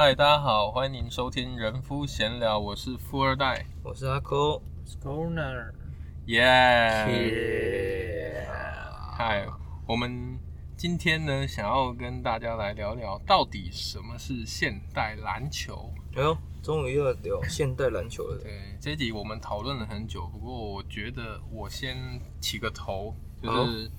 [0.00, 5.72] 嗨，大家好，欢迎收听人夫闲聊，我是富二代，我是阿扣，Scholar，
[6.26, 7.26] 耶，
[9.16, 9.44] 嗨，
[9.88, 10.38] 我们
[10.76, 15.92] 今天呢，想要跟大家来聊聊，到底什么是现代篮球？
[16.14, 18.38] 哎呦，终于要聊现代篮球了。
[18.40, 23.12] 对，这一集我们讨论了很久，不过我觉得我先起个头，
[23.42, 23.90] 就是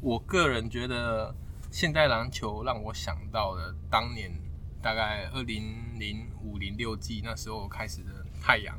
[0.00, 1.32] 我个人觉得
[1.70, 4.32] 现代篮球让我想到了当年。
[4.82, 5.62] 大概二零
[5.96, 8.76] 零五零六季那时候开始的太阳，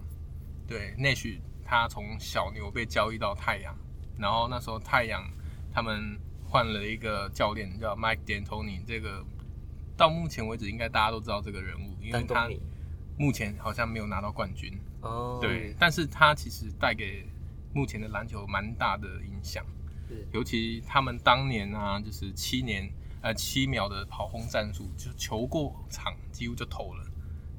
[0.68, 3.73] 对，Nash 他从小牛被交易到太阳，
[4.18, 5.24] 然后那时候太阳
[5.74, 9.26] 他们换了一个教练叫 Mike D'Antoni，这个
[9.96, 12.49] 到目前为止应该大家都知道这个人物，因为他
[13.18, 14.77] 目前好像没有拿到冠军。
[15.02, 17.26] 哦，对，但是他其实带给
[17.74, 19.66] 目前的篮球蛮大的影响，
[20.34, 22.91] 尤其他们当年啊，就是七年。
[23.23, 27.05] 呃，七秒的跑轰战术，就球过场几乎就投了。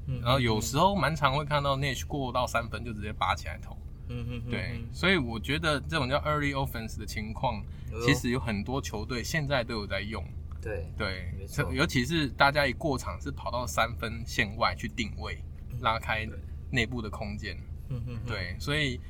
[0.05, 3.75] 嗯，然后有时候蛮常会看到 Nash 过到三分就直接拔起来投。
[4.07, 7.63] 嗯嗯，对，所以我觉得这种叫 early offense 的情况，
[8.05, 10.23] 其实有很多球队现在都有在用。
[10.61, 15.43] 对对，没错，尤其是大家一过场是跑到三分线外去定位，
[15.81, 16.29] 拉开
[16.69, 17.57] 内部的空间。
[17.89, 19.01] 嗯嗯，对，所以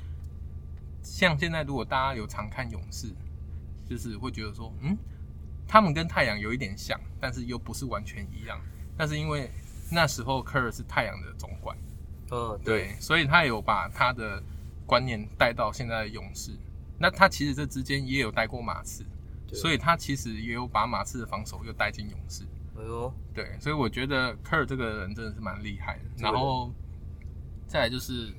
[1.03, 3.13] 像现在如果大家有常看勇士，
[3.85, 4.97] 就是会觉得说，嗯。
[5.67, 8.59] 他们跟太阳有一点像，但是又不是完全一样。
[8.97, 9.51] 但是因为
[9.91, 11.77] 那时候科尔是太阳的总管，
[12.29, 14.41] 哦，对，对，所以他有把他的
[14.85, 16.51] 观念带到现在的勇士。
[16.97, 19.05] 那他其实这之间也有带过马刺，
[19.53, 22.45] 所以他其实也有把马刺的防守又带进勇士。
[22.77, 26.03] 哎呦，对，所以我觉得科尔这个人真的是蛮厉害的。
[26.17, 26.71] 然后
[27.67, 28.33] 再来就是，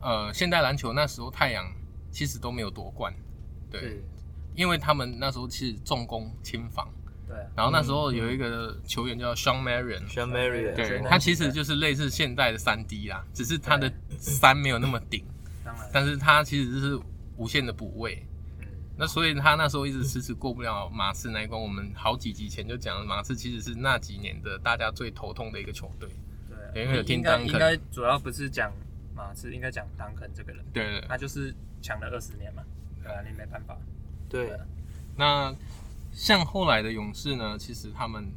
[0.00, 1.70] 呃，现代篮球那时候太阳
[2.10, 3.14] 其实都没有夺冠，
[3.70, 4.02] 对。
[4.54, 6.88] 因为他们那时候是重攻轻防，
[7.28, 7.36] 对。
[7.56, 15.24] 然后那时候有一个球员叫 Shawn Marion，Shawn Marion，对，他其实就是类似现代的三 D 啦，只是他的三没有那么顶，
[15.64, 17.00] 当然但是他其实就是
[17.36, 18.24] 无限的补位。
[18.94, 21.60] 那所以他那时候一直迟迟过不了马刺那一关。
[21.60, 26.08] 我们好几集前就讲了，马刺其实是那几年的大家最头痛的一个球队。
[26.74, 28.70] 对，因为有听丹肯，应该主要不是讲
[29.16, 30.62] 马刺，应该讲丹肯这个人。
[30.74, 32.62] 对对，他就是强了二十年嘛，
[33.02, 33.76] 对啊，你没办法。
[34.32, 34.58] 对，
[35.16, 35.54] 那
[36.10, 38.32] 像后来的勇士呢，其实他们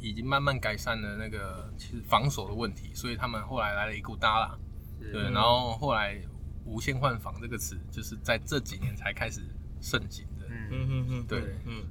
[0.00, 4.58] 已经慢慢改善了那个其实防守的问题，所以他们后来来了一股大浪，
[5.00, 6.20] 对，然后后来
[6.64, 9.40] 无限换防这个词就是在这几年才开始
[9.80, 11.84] 盛行的，嗯嗯嗯，对，嗯。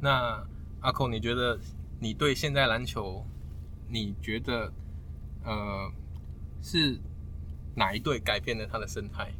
[0.00, 0.40] 那
[0.80, 1.58] 阿寇，你觉得
[1.98, 3.26] 你对现在篮球，
[3.88, 4.72] 你觉得
[5.44, 5.90] 呃
[6.62, 7.00] 是
[7.74, 9.32] 哪一队改变了他的生态？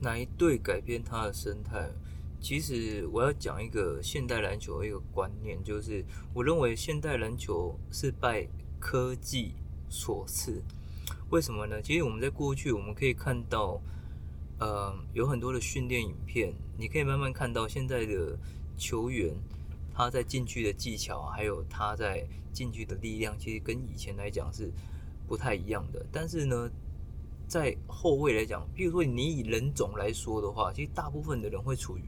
[0.00, 1.90] 哪一队改变他的生态？
[2.40, 8.46] 其实我要讲一个现代篮球的一个观念，就是我认为现代篮球是拜
[8.78, 9.54] 科技
[9.88, 10.62] 所赐。
[11.30, 11.82] 为什么呢？
[11.82, 13.80] 其实我们在过去我们可以看到，
[14.58, 18.38] 呃，有很多的训练影片，你可以慢慢看到现在的
[18.76, 19.34] 球员
[19.92, 24.72] 他在禁区的技巧，还有他在禁区的力量，其实跟以前来讲是
[25.26, 26.06] 不太一样的。
[26.10, 26.70] 但是呢，
[27.46, 32.02] 在后卫来讲，比如说你以人种来说的话，其实大部分的人会处于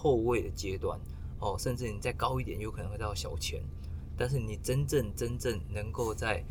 [0.00, 0.98] 后卫的阶段
[1.40, 3.62] 哦，甚至你再高一点，有可能会到小前。
[4.16, 6.42] 但是你真正真正能够在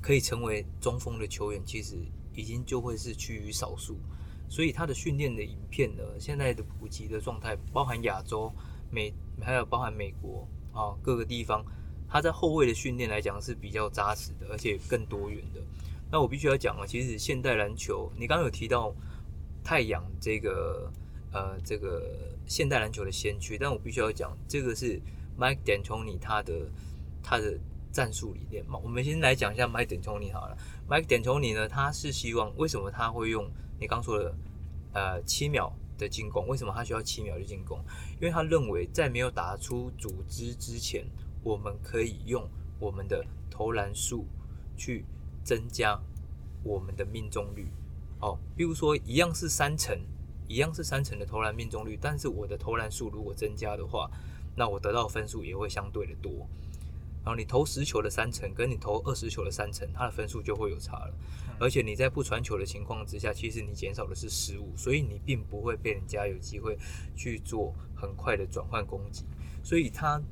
[0.00, 1.96] 可以成为中锋的球员，其实
[2.36, 3.96] 已经就会是趋于少数。
[4.48, 8.52] 所以他的训练的影片呢，现在的普及的状态，包含亚洲、
[8.92, 11.64] 美，还有包含美国啊各个地方，
[12.08, 15.60] 他在后卫的训练来讲是比较扎实的，而且更多元的。
[16.12, 18.94] 那我必须要讲啊，其实现代篮球，你刚刚有提到
[19.64, 20.92] 太阳这个。
[21.32, 22.02] 呃，这个
[22.46, 25.00] 现代篮球的先驱，但我必须要讲，这个是
[25.38, 26.70] Mike D'Antoni 他的
[27.22, 27.58] 他的
[27.92, 28.78] 战术理念嘛。
[28.78, 30.56] 我们先来讲一下 Mike D'Antoni 好了。
[30.88, 34.34] Mike D'Antoni 呢，他是希望为什么他会用你刚说的
[34.92, 36.46] 呃七秒的进攻？
[36.46, 37.78] 为什么他需要七秒的进攻？
[38.20, 41.04] 因为他认为在没有打出组织之前，
[41.42, 44.24] 我们可以用我们的投篮数
[44.76, 45.04] 去
[45.42, 46.00] 增加
[46.62, 47.66] 我们的命中率。
[48.20, 49.98] 哦，比如说一样是三成。
[50.48, 54.10] 一样是三成的投篮命中率，但是我的投篮数如果增加的话，
[54.54, 56.46] 那我得到分数也会相对的多。
[57.24, 61.14] 然后你投十球的三成，跟你投二十球的三成，它的分数就会有差了。
[61.58, 66.78] 而且你在不传球的情况之下，其实你减少的是失误，所以你并不会被人家有机会
[67.16, 69.24] 去做很快的转换攻击。
[69.64, 70.22] 所以它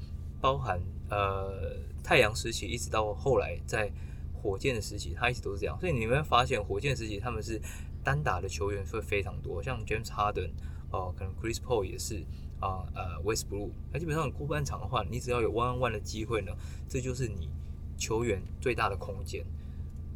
[0.40, 0.80] 包含
[1.10, 3.90] 呃太阳时期一直到后来在
[4.32, 5.76] 火箭的时期，它一直都是这样。
[5.80, 7.60] 所以你们会发现火箭时期他们是。
[8.04, 10.50] 单打的球员会非常多，像 James Harden
[10.90, 12.24] 哦、可能 Chris Paul 也是
[12.60, 16.52] 啊，呃，Westbrook，那基本上过半场的话，你只要有 one on one 的机会呢，
[16.88, 17.48] 这就是你
[17.96, 19.44] 球员最大的空间，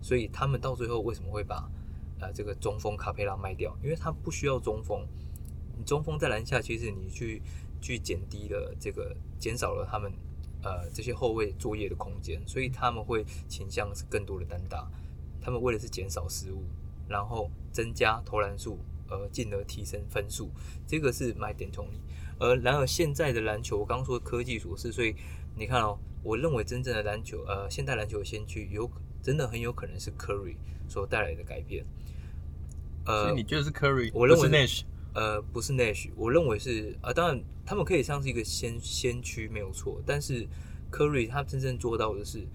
[0.00, 1.68] 所以他们到最后为什么会把
[2.20, 3.76] 呃这个中锋卡佩拉卖掉？
[3.82, 5.04] 因为他不需要中锋，
[5.76, 7.42] 你中锋在篮下，其实你去
[7.80, 10.12] 去减低了这个减少了他们
[10.62, 14.88] 呃这些后卫作业的空间，所以他们会倾向是更多的单打，
[15.40, 16.62] 他们为的是减少失误，
[17.08, 18.78] 然后增加投篮数，
[19.08, 20.50] 而进而提升分数，
[20.86, 22.00] 这个是卖点从你。
[22.38, 25.14] 而然而现在的篮球，我刚刚说科技所是，所以
[25.56, 28.88] 你看哦，我认为真正的篮球，呃，现代篮球的先驱有
[29.20, 30.56] 真的很有可能是 Curry
[30.86, 31.84] 所带来的改变。
[33.04, 34.10] 呃，所以你觉得是 Curry？
[34.14, 34.82] 我认为是 Nash，
[35.14, 40.46] 呃，不是 Nash，我认为是啊、呃，当然他们可以像是一个先先驱没有错，但是
[40.92, 42.46] Curry 他真正做到的是，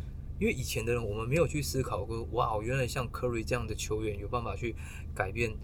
[0.43, 4.75] 因为以前的人我们没有去思考过，哇，原来像库里这样的球员有办法去
[5.15, 5.55] 改变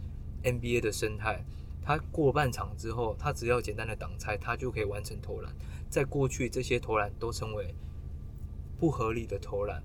[0.42, 1.44] NBA 的生态。
[1.82, 5.54] 他过半场之后，他只要简单的挡拆，他就可以完成投篮。
[5.90, 7.76] 在过去，这些投篮都称为
[8.80, 9.84] 不合理的投篮。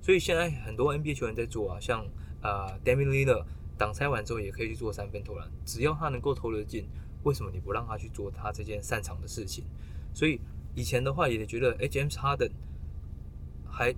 [0.00, 2.06] 所以现在很多 NBA 球员在做啊，像
[2.40, 3.46] 呃 d a m i l i l l a r
[3.76, 6.86] 挡拆完之后也可以去做三分投篮，只要他能够投得进，
[7.24, 9.64] 为什么你不让他去做他这件擅长的事情？
[10.14, 10.40] 所以
[10.76, 12.52] 以前的话也觉得，哎，James Harden
[13.68, 13.92] 还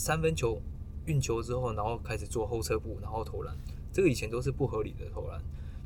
[0.00, 0.58] 三分球
[1.04, 3.54] 运球之后，然后开始做后撤步，然后投篮，
[3.92, 5.38] 这个以前都是不合理的投篮。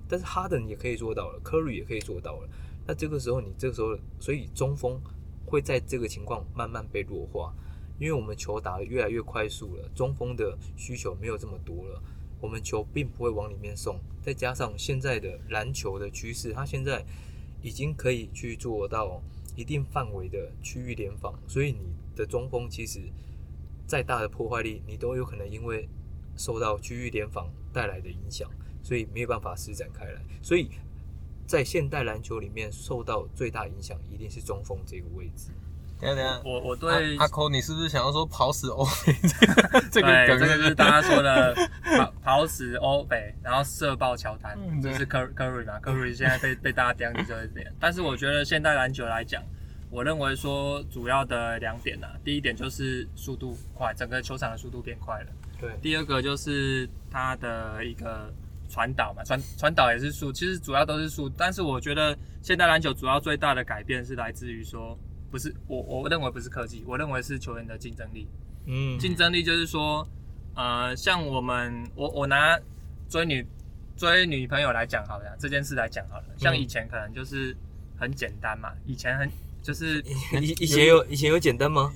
[0.08, 2.48] 但是哈登也可以做到了科瑞也可以做到了。
[2.86, 5.00] 那这个时候，你这个时候，所以中锋
[5.44, 7.52] 会在这个情况慢慢被弱化，
[7.98, 12.00] 因为我们球打得越来越快速了，中锋的需求没有这么多了，
[12.40, 13.98] 我们球并不会往里面送。
[14.22, 17.04] 再加上现在的篮球的趋势，它现在
[17.62, 19.20] 已经可以去做到
[19.56, 21.80] 一定范围的区域联防，所以你
[22.14, 23.00] 的中锋其实
[23.86, 25.88] 再大的破坏力，你都有可能因为
[26.36, 28.48] 受到区域联防带来的影响。
[28.86, 30.68] 所以没有办法施展开来，所以
[31.46, 35.48] 在现代篮球里面受到最大影响一定是中锋这个位置。
[35.98, 39.14] 等下等下，我我对阿扣，你是不是想要说跑死欧北？
[39.90, 41.54] 这个，这个就是大家说的
[41.96, 47.72] 跑跑死欧北，然后射爆乔丹，这是 Curry 嘛？Curry 现在被被大家惦记就是这样。
[47.80, 49.42] 但是我觉得现代篮球来讲，
[49.94, 55.26] 我认为说主要的两点呢、啊，第一点就是速度快，整个球场的速度变快了。
[55.60, 55.70] 对。
[55.80, 58.32] 第二个就是它的一个。
[58.66, 61.28] 传导嘛，传传导也是速，其实主要都是速。
[61.36, 64.98] 但是我觉得现代篮球主要最大的改变是来自于说，
[65.30, 68.26] 不是我我认为不是科技，我认为是球员的竞争力。
[68.64, 70.04] 嗯，竞争力就是说，
[70.56, 72.58] 呃，像我们我我拿
[73.08, 73.46] 追女
[73.96, 76.24] 追女朋友来讲好了，这件事来讲好了。
[76.36, 77.54] 像以前可能就是
[77.96, 79.30] 很简单嘛，以前很
[79.64, 80.04] 就是
[80.42, 81.90] 以以前有以前有简单吗？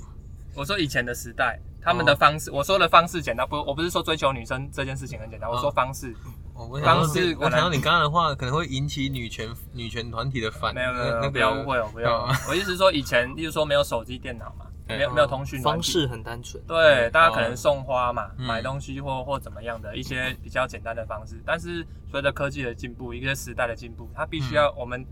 [0.54, 6.14] 我说以前的时代，他们的方式，我说的方式简单，不，我不是说追求女生这件事情很简单，我说方式。
[6.54, 10.74] 我想说，我想到你刚刚的话可能会引起女权女权团体的反应。
[10.74, 12.26] 没有没有，不要误会哦，不要。
[12.48, 16.60] 我意思是说，以前，例如说没有手机、电脑嘛， 没有没有通讯方式很单纯。
[16.66, 21.40] 对，大家可能送花嘛，买东西或或怎么样的一些比较简单的方式。
[21.46, 25.06] 但是随着科技的进步，一个时代的进步，它必须要我们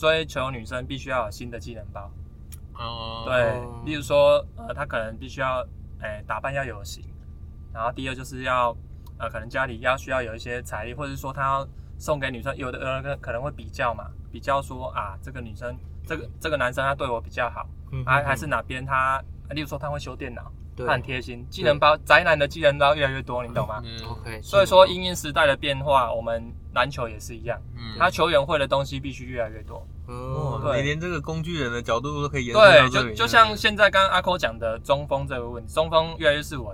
[0.00, 2.10] 追求女生必须要有新的技能包。
[2.72, 3.24] 哦。
[3.26, 5.62] 对，例如说，呃，他可能必须要，
[6.00, 7.04] 哎，打扮要有型。
[7.72, 8.74] 然后第二就是要。
[9.22, 11.68] 呃，可能家里要需要有一些财力，或者是说他要
[11.98, 15.76] 送给女生，有的人可能会比较嘛，比较说啊，这个女生，
[16.06, 36.66] 这个这个男生他对我比较好，还、嗯、哼还是哪边他，例如说他会修电脑，对他很贴心，技能包宅男的技能包越来越多，你懂吗？OK，、嗯、所以说因应时代的变化，我们篮球也是一样，嗯，他球员会的东西必须越来越多，哦，对，你连这个工具人的角度都可以延伸对，就就像现在刚刚阿扣讲的中锋这个问题，中锋越来越式微。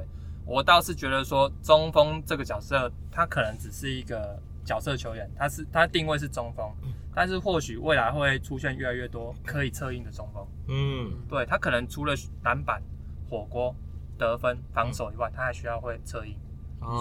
[0.44, 6.64] 我倒是觉得说中锋这个角色，他可能只是一个角色球员，他是他定位是中锋，
[7.12, 10.46] 但是或许未来会出现越来越多可以策应的中锋。
[10.68, 12.14] 嗯，对，他可能除了
[12.44, 12.80] 篮板、
[13.28, 13.74] 火锅、
[14.18, 16.34] 得分、防守以外，他还需要会策应。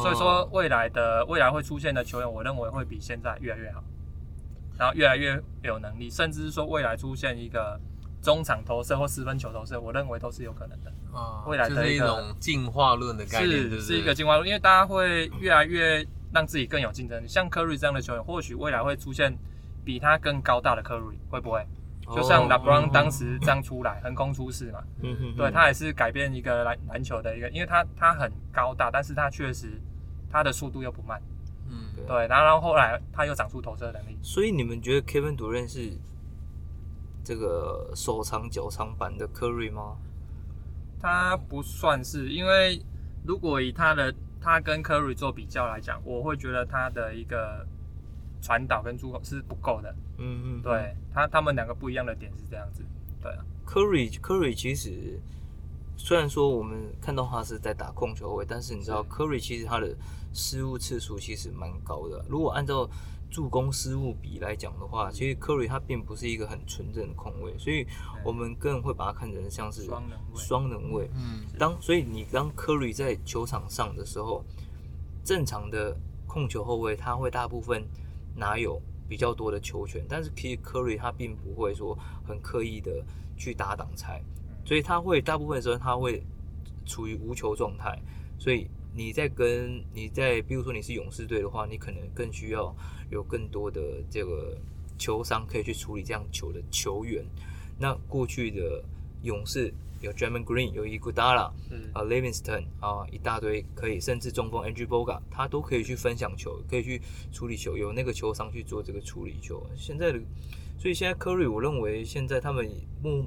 [0.01, 3.83] 所以说未来的未来会出现的球员，我认为会比现在越来越好，
[4.77, 7.79] 然后越来越有能力，甚至是说未来出现一个。
[8.21, 10.91] 中场投射或四分球投射，我认为都是有可能的。
[11.13, 16.03] 啊，未来的一,一种进化论的概念，是是一个进化论，因为大家会越来越
[16.33, 17.27] 让自己更有竞争力。
[17.27, 19.37] 像 Curry 这样的球员，或许未来会出现
[19.83, 21.67] 比他更高大的 Curry，会不会？
[22.13, 24.83] 就像 LeBron 当时这样出来横空出世嘛。
[25.01, 25.35] 嗯哼。
[25.35, 29.81] 对，他也是改变一个篮篮球的一个，因为他他很高大，但是他确实
[30.29, 31.21] 他的速度又不慢。
[31.69, 32.27] 嗯，对。
[32.27, 34.17] 然后然后后来他又长出投射能力。
[34.21, 35.97] 所以你们觉得 Kevin Durant 是？
[37.27, 39.97] 这个手长脚长版的 Curry 吗？
[41.01, 42.79] 他不算是，因为
[43.25, 47.65] 如果以他的他跟 Curry 做比较来讲，我会觉得他的一个
[48.41, 49.95] 传导跟助攻是不够的。
[50.17, 52.83] 嗯嗯，对他他们两个不一样的点是这样子。
[53.21, 55.19] 对啊，Curry Curry 其实
[55.97, 59.95] 虽然说我们看到他是在打控球位，但是你知道 Curry 其实他的
[60.33, 62.23] 失误次数其实蛮高的。
[62.29, 62.89] 如果按照
[63.31, 67.85] 助攻失误比来讲的话，其实 Curry 他并不是一个很纯正的控卫，所以
[68.23, 70.37] 我们更会把它看成像是双能位。
[70.37, 74.45] 双能卫，嗯，当所以你当 Curry 在球场上的时候，
[75.23, 77.83] 正常的控球后卫他会大部分
[78.35, 83.03] 哪有比较多的球权，但是其实 Curry 他并不会说很刻意的
[83.37, 84.21] 去打挡拆。
[84.65, 86.23] 所以他会大部分时候他会
[86.85, 88.01] 处于无球状态，
[88.39, 92.75] 所以你在跟你在，比如说你是勇士队的话，你可能更需要
[93.11, 94.57] 有更多的这个
[94.97, 97.23] 球商可以去处理这样球的球员。
[97.77, 98.83] 那过去的
[99.21, 99.71] 勇士
[100.05, 109.61] 有 Draymond Green，有 Iguodala，嗯啊 Livingston 啊一大堆可以，甚至中锋 Andrew Bogut 他都可以去分享球，可以去处理球，有那个球商去做这个处理球。
[109.75, 110.19] 现在的，
[110.77, 112.69] 所以现在 Curry 我认为现在他们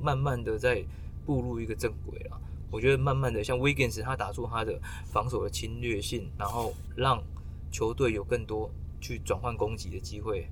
[0.02, 0.84] 慢慢的在。
[1.28, 4.80] 步入一个正轨了，我觉得慢慢的，像 Wiggins 他打出他的
[5.12, 7.22] 防守的侵略性，然后让
[7.70, 10.48] 球队有更多去转换攻击的机会，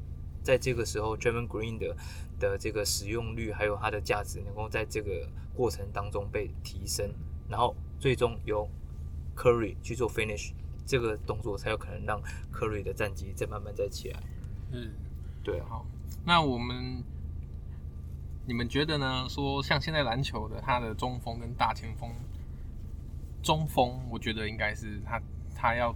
[0.46, 1.96] 在这个时候，Draymond Green 的
[2.38, 7.12] 的这个使用率还有它的价值，能够在这个过程当中被提升，
[7.48, 8.70] 然后最终由
[9.34, 10.52] Curry 去做 finish
[10.86, 12.22] 这个动作，才有可能让
[12.52, 14.22] Curry 的战绩再慢慢再起来。
[14.70, 14.92] 嗯，
[15.42, 15.84] 对，好，
[16.24, 17.02] 那我们。
[18.48, 19.26] 你们觉得呢？
[19.28, 22.08] 说像现在篮球的他的中锋跟大前锋，
[23.42, 25.20] 中锋我觉得应该是他
[25.52, 25.92] 他要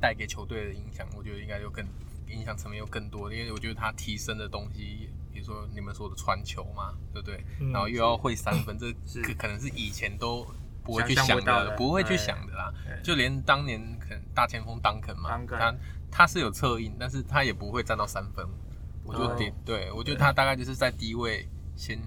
[0.00, 1.84] 带给球队的影响，我觉得应该就更
[2.32, 7.44] 影响层面又更多，因为我觉得他提升的东西，比如说你们说的传球嘛，对不对？
[7.60, 10.46] 嗯、然后又要会三分，这可可能是以前都
[10.82, 12.72] 不会去想的，想不，不会去想的啦。
[13.02, 15.74] 就连当年可能大前锋 Duncan 嘛，他
[16.10, 18.46] 他是有策应，但是他也不会站到三分。
[19.04, 21.98] 我就点，对，我觉得他大概就是在低位先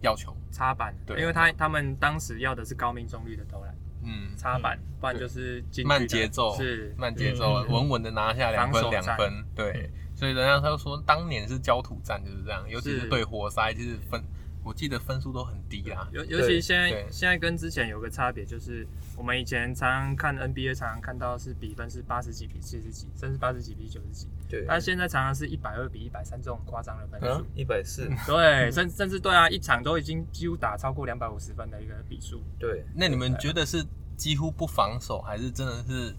[0.00, 0.36] 要球。
[0.50, 3.74] 插板，对，因为他他们当时要的是高命中率的投篮，
[4.04, 6.94] 嗯，插板，不然就是慢节奏，是。
[6.96, 14.22] 慢节奏，稳稳的拿下两分两分，对，所以人家他就说当年是焦土战就是这样，尤其是对活塞，其实分。
[14.66, 24.26] 我记得分数都很低啦，尤尤其现在现在跟之前有个差别，就是我们以前常常看 NBA，常常看到是比分是八十几比七十几，甚至八十几比九十几。
[24.60, 24.64] 对。
[24.66, 27.44] 但现在常常是一百二比一百三这种夸张的分数。
[27.54, 28.08] 一百四。
[28.26, 32.42] 对， 甚甚至对啊，一场都已经几乎打超过两百五十分的一个比数。
[32.58, 32.84] 对。
[32.94, 33.84] 那你们觉得是
[34.16, 36.14] 几乎不防守，还是真的是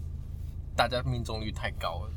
[0.76, 2.10] 大家命中率太高了？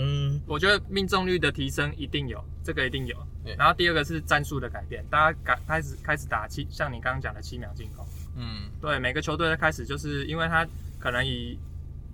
[0.00, 3.16] 嗯，我觉得命中率的提升一定有，这个一定有。
[3.56, 8.06] 然后第二个是战术的改变，大家改开始开始打七，像你刚刚讲的七秒进攻。
[8.36, 10.64] 嗯，对，每个球队的开始就是因为他
[11.00, 11.58] 可能以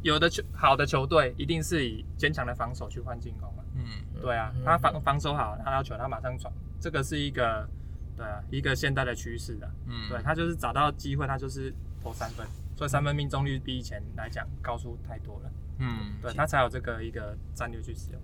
[0.05, 3.65] 有的球好的球队一定是以坚强的防守去换进攻嘛。
[3.75, 7.67] 嗯，对啊，他防防守好，他要求他马上传，这个是一个
[8.15, 9.67] 对啊一个现代的趋势的。
[9.87, 12.47] 嗯，对他就是找到机会，他就是投三分，
[12.77, 15.51] 所以三分命中率比以前来讲高出太多了。
[15.79, 18.21] 嗯，对他才有这个一个战略去使用。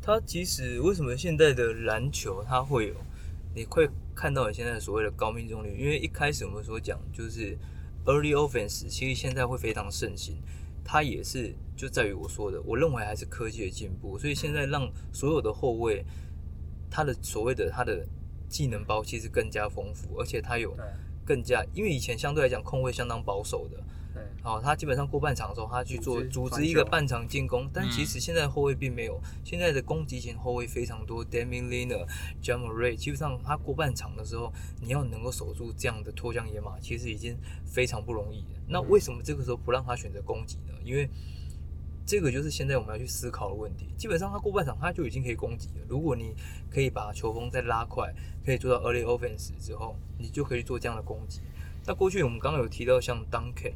[0.00, 2.94] 他其实为什么现在的篮球它会有，
[3.52, 5.76] 你会看到你现在所谓的高命中率？
[5.76, 7.58] 因为一开始我们所讲就是
[8.04, 10.36] early offense，其实现在会非常盛行。
[10.86, 16.04] 它也是就在于我说的，我认为还是科技的进步，所以现在让所有的后卫
[16.88, 18.06] 他的所谓的他的
[18.48, 20.76] 技能包其实更加丰富，而且他有
[21.24, 23.82] 更加，因为以前相对来讲控卫相当保守的。
[24.46, 32.06] 哦，他基本上过半场的时候，他去做组织一个半场进攻，但其实现在后卫并没有，现在的攻击型后卫非常多，Damian Lillard、
[32.40, 38.60] Ja Morant，基本上他过半场的时候，你要能够守住这样的脱缰野马，其实已经非常不容易了。
[38.68, 40.72] 那为什么这个时候不让他选择攻击呢？
[40.84, 41.10] 因为
[42.06, 43.88] 这个就是现在我们要去思考的问题。
[43.98, 46.36] 基本上他过半场他就已经可以攻击了，如果你
[46.70, 51.40] 可以把球风再拉快，可以做到 early offense 之后，你就可以做这样的攻击。
[51.84, 53.72] 那过去我们刚刚有提到像 Duncan。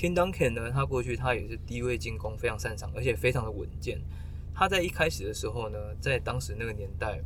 [0.00, 4.00] Tim Duncan 呢，他过去他也是低位进攻非常擅长，而且非常的稳健。
[4.54, 7.20] 他在一开始的时候呢，在当时那个年代，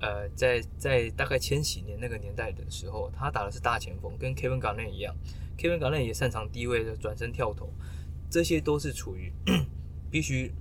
[0.00, 5.14] 呃，在在大概千禧年那个年代的时候，他打的是大前锋，跟 Kevin Garnett 一样。
[5.56, 7.72] Kevin Garnett 也擅长低位的转身跳投，
[8.28, 9.32] 这些都是处于
[10.10, 10.52] 必须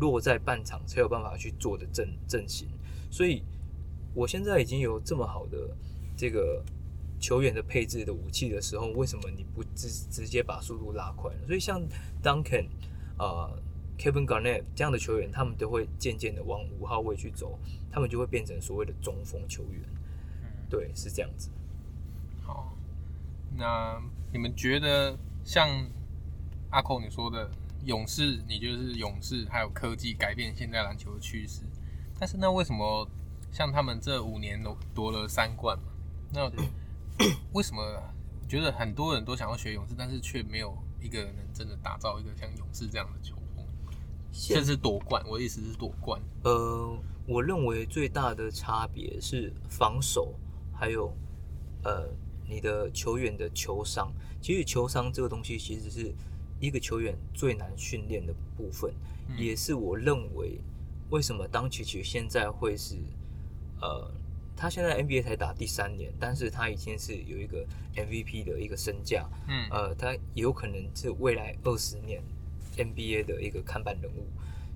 [0.00, 2.66] 落在半场才有办法去做的阵阵型。
[3.12, 3.44] 所以，
[4.12, 5.56] 我现在已经有这么好的
[6.16, 6.64] 这个。
[7.20, 11.46] 球员的配置的武器的时候，为什么你不直直接把速度拉快呢？
[11.46, 11.80] 所以像
[12.22, 12.66] Duncan、
[13.18, 13.62] 呃、
[13.98, 17.58] Kevin Garnett 这样的球员，他们都会渐渐的往五号位去走，
[17.92, 19.82] 他们就会变成所谓的中锋球员。
[20.70, 21.50] 对，是这样子。
[22.42, 22.74] 好，
[23.56, 24.00] 那
[24.32, 25.68] 你们觉得像
[26.70, 27.50] 阿寇你说的
[27.84, 31.62] 勇士，你就是勇士，还有科技改变现在篮球的趋势。
[32.18, 33.06] 但是那为什么
[33.52, 35.84] 像他们这五年都夺了三冠嘛？
[36.32, 36.48] 那
[37.52, 37.82] 为什么
[38.48, 43.64] 觉得很多人都想要学勇士，但是却没有一个人能真的打造一个像勇士这样的球风，
[44.32, 45.22] 甚至夺冠。
[45.28, 46.20] 我的意思是夺冠。
[46.44, 50.34] 呃，我认为最大的差别是防守，
[50.72, 51.14] 还有
[51.84, 52.08] 呃
[52.48, 54.12] 你的球员的球商。
[54.40, 56.14] 其实球商这个东西，其实是
[56.58, 58.92] 一个球员最难训练的部分，
[59.28, 60.60] 嗯、也是我认为
[61.10, 62.96] 为什么当琪琪现在会是
[63.80, 64.10] 呃。
[64.60, 72.22] 他现在 NBA 才打第三年，但是他已经是有一个 MVP 的一个身价，嗯，呃，他有可能是未来二十年
[72.76, 74.26] NBA 的一个看板人物。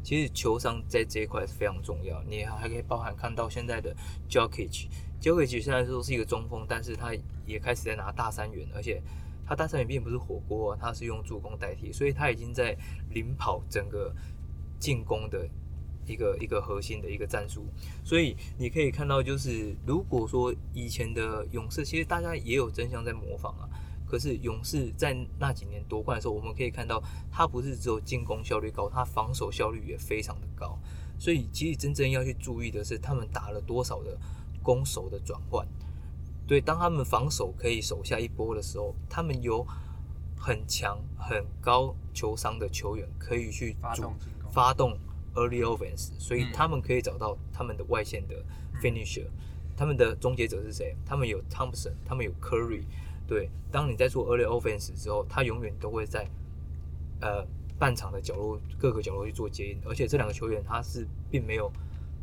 [0.02, 3.94] 其实球商在这一块是非常重要，你还可以包含看到现在的
[4.30, 7.12] Jokic，Jokic 现在说是一个中锋，但是他
[7.44, 9.02] 也开始在拿大三元，而且
[9.46, 12.74] 他大三元并不是火锅，他是用助攻代替，所以他已经在
[13.10, 14.14] 领跑整个
[14.78, 15.46] 进攻的。
[16.06, 17.66] 一个一个核心的一个战术，
[18.04, 23.68] 所以你可以看到，就是如果说以前的勇士，其实大家也有争相在模仿啊。
[24.06, 30.78] 可是勇士在那几年夺冠的时候，我们可以看到，他不是只有进攻效率高，他防守效率也非常的高。
[31.18, 34.16] 所以其实真正要去注意的是，他们打了多少的
[34.62, 35.66] 攻守的转换。
[36.46, 39.66] 对，当他们防守可以守下一波的时候，他们有
[40.36, 44.14] 很强很高球商的球员可以去主发动。
[44.52, 44.96] 发动
[45.34, 48.36] Early offense，所以他们可以找到他们的外线的
[48.80, 49.32] finisher，、嗯、
[49.76, 50.94] 他们的终结者是谁？
[51.04, 52.84] 他们有 Thompson，他们有 Curry。
[53.26, 56.28] 对，当你在做 Early offense 之后，他永远都会在
[57.20, 57.44] 呃
[57.78, 61.72] 半场的角落各个角落去做接应，而且这两个球员他是并没有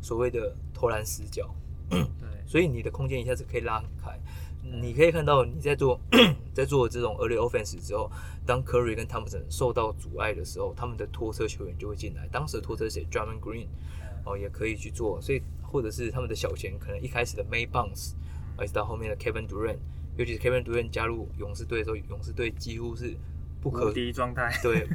[0.00, 1.54] 所谓的投篮死角，
[1.90, 2.00] 对，
[2.46, 4.18] 所以你的空间一下子可以拉很开。
[4.64, 6.00] 你可以看到你在做
[6.54, 8.10] 在做这种 early offense 之后，
[8.46, 12.28] 当 Curry 跟 Thompson 受到阻碍的时候，他们的拖车球员就会进来。
[12.30, 13.66] 当时的拖车谁？Draymond Green
[14.24, 15.20] 哦，也可以去做。
[15.20, 18.12] 所以或者是他们的小前，可能一开始的 May Bounce，
[18.56, 19.78] 而直到后面的 Kevin Durant，
[20.16, 23.16] 尤其是 Kevin Durant 加入勇士队的时候，勇士队几乎是
[23.60, 24.86] 不可敌状态， 对，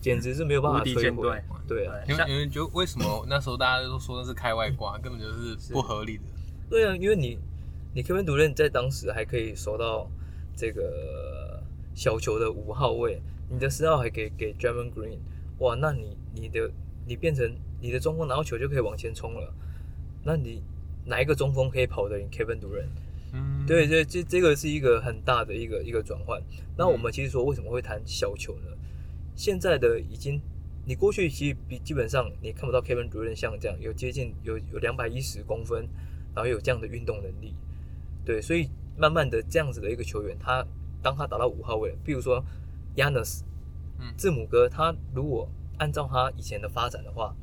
[0.00, 1.42] 简直是没有办法摧毁。
[1.66, 6.22] 对啊，因为因为就为什么那时候大家都说那是开外挂，根本就是不合理的。
[6.70, 7.38] 对啊，因为你。
[7.96, 10.06] 你 Kevin Durant 在当时还可以守到
[10.54, 11.62] 这个
[11.94, 15.16] 小球的五号位，你的四号还可以给 Draymond Green，
[15.60, 16.70] 哇，那你你的
[17.06, 19.50] 你变成你的中锋拿到球就可以往前冲了，
[20.22, 20.62] 那你
[21.06, 22.90] 哪一个中锋可以跑得赢 Kevin Durant？
[23.32, 26.38] 嗯，对对，这这个是一个很大的一个一个转换。
[26.76, 28.76] 那我们其实说为什么会谈小球呢？
[29.34, 30.38] 现在的已经，
[30.84, 35.88] 你过去其实比基本上你看不到 Kevin Durant 像这样有接近有有两百一十公分，
[36.34, 37.54] 然后有这样的运动能力。
[38.26, 40.66] 对，所以慢慢的这样子的一个球员，他
[41.00, 42.44] 当他打到五号位，比如说
[42.96, 43.42] Giannis，
[44.00, 47.34] 嗯，字母哥，他如果按照他以前的发展的话，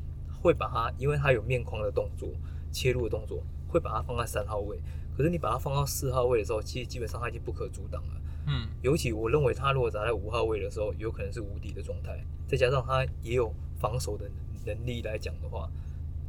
[0.41, 2.29] 会把他，因为他有面框的动作，
[2.69, 4.77] 切入的动作，会把他放在三号位。
[5.15, 8.21] 可是你把他放到四号位的时候，其实基本上他已经不可阻挡了。
[8.47, 14.29] 嗯，尤其我认为他如果打在五号位的时候，有可能是无敌的状态，再加上他也有防守的
[14.65, 15.71] 能力来讲的话，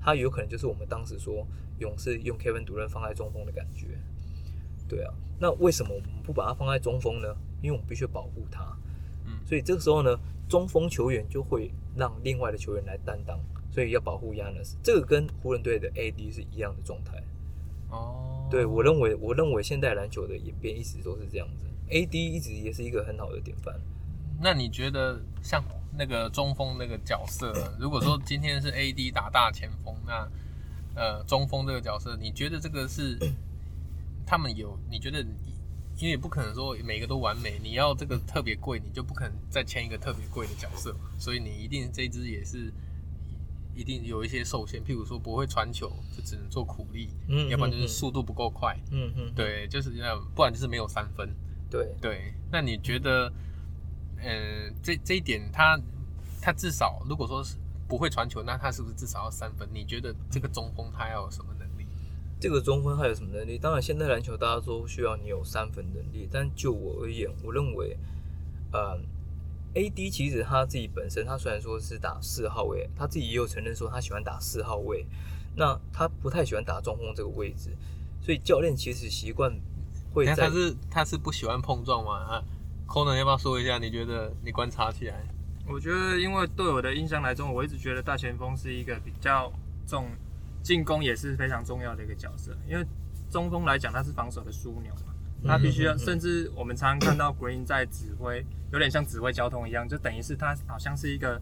[0.00, 1.44] 他有可能就是我们当时说
[1.80, 3.98] 勇士用 Kevin Durant 放在中锋的感觉。
[4.88, 7.28] 对啊，那为什么我们不把它放在中锋呢？
[7.62, 8.62] 因为我们必须保护它，
[9.24, 10.18] 嗯，所以这个时候呢，
[10.48, 14.74] 中锋球员就会让另外的球员来担当，所以要保护 Giannis。
[14.82, 17.22] 这个跟湖人队的 AD 是一样的状态。
[17.88, 23.74] 哦，对，我认为，我认为现代篮球的演变一直都是这样子，AD 一直也是一个很好的典范。
[24.38, 25.64] 那你觉得像
[25.96, 30.28] 那个中锋那个角色， 如果说今天是 AD 打大前锋，那
[30.94, 33.18] 呃中锋这个角色，你觉得这个是？
[34.26, 35.24] 他们有，你觉得，
[35.98, 42.72] 因为不可能说每个都完美，你要这个特别贵，你就不可能再签一个特别贵的角色，所以你一定这支也是
[43.74, 51.28] 一定有一些受限，譬如说不会传球，就只能做苦力，嗯，要不然就是速度不够快，嗯嗯，对，就是那，不然就是没有三分，
[51.70, 52.32] 对对。
[52.50, 53.28] 那你觉得，
[54.18, 55.78] 嗯、呃，这这一点他
[56.40, 57.56] 他至少如果说是
[57.86, 59.68] 不会传球，那他是不是至少要三分？
[59.72, 61.66] 你觉得这个中锋他要有什么呢？
[62.40, 63.56] 这个中锋还有什么能力？
[63.56, 66.28] 当然，现在篮球大家都需要你有三分能力。
[66.30, 67.96] 但就我而言，我认为，
[68.72, 68.98] 呃
[69.74, 75.06] ，AD 其实他自己本身，他虽然说是打四号位，他自己也有承认说他喜欢打四号位。
[75.56, 77.70] 那他不太喜欢打中锋这个位置，
[78.20, 79.56] 所以教练其实习惯
[80.12, 80.34] 会在。
[80.34, 82.18] 他是他是不喜欢碰撞吗？
[82.18, 82.42] 啊
[82.88, 83.78] ，Conan 要不要说一下？
[83.78, 85.24] 你觉得你观察起来？
[85.66, 89.50] 我觉得，因为对我的印象来中，我一直觉得大前锋是一个比较
[89.86, 90.08] 重。
[90.64, 92.84] 进攻也是非常重要的一个角色，因为
[93.30, 95.12] 中锋来讲，他是防守的枢纽嘛，
[95.46, 101.38] 他必须要，甚至我们常常看到 Green 在指挥，有点像指挥交通一样，就等于是他好像是一个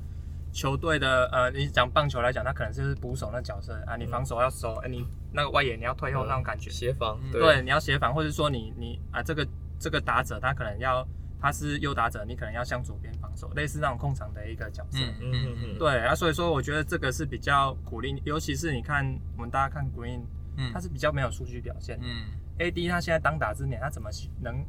[0.53, 9.47] 球队的，呃，你讲棒球来讲，他可能就是捕手那角色啊，你防守要守，哎，你那个外野你要退后那种感觉，协防，对，你要协防，或者说你你啊这个
[9.79, 11.07] 这个打者他可能要
[11.41, 13.13] 他是右打者，你可能要向左边
[13.55, 14.99] 类似那种控场的一个角色。
[14.99, 19.05] 嗯嗯嗯，对啊，所以说我觉得这个是比较鼓励，尤其是你看
[19.37, 20.21] 我们大家看 Green，
[20.57, 21.99] 嗯，他是比较没有数据表现。
[22.03, 22.27] 嗯
[22.59, 24.65] ，AD 他现在当打之年，他怎么能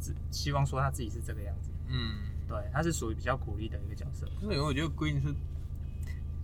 [0.00, 1.70] 只希望说他自己是这个样子？
[1.88, 2.14] 嗯，
[2.48, 4.26] 对，他是属于比较鼓励的一个角色。
[4.42, 5.34] 因为我觉得 Green 是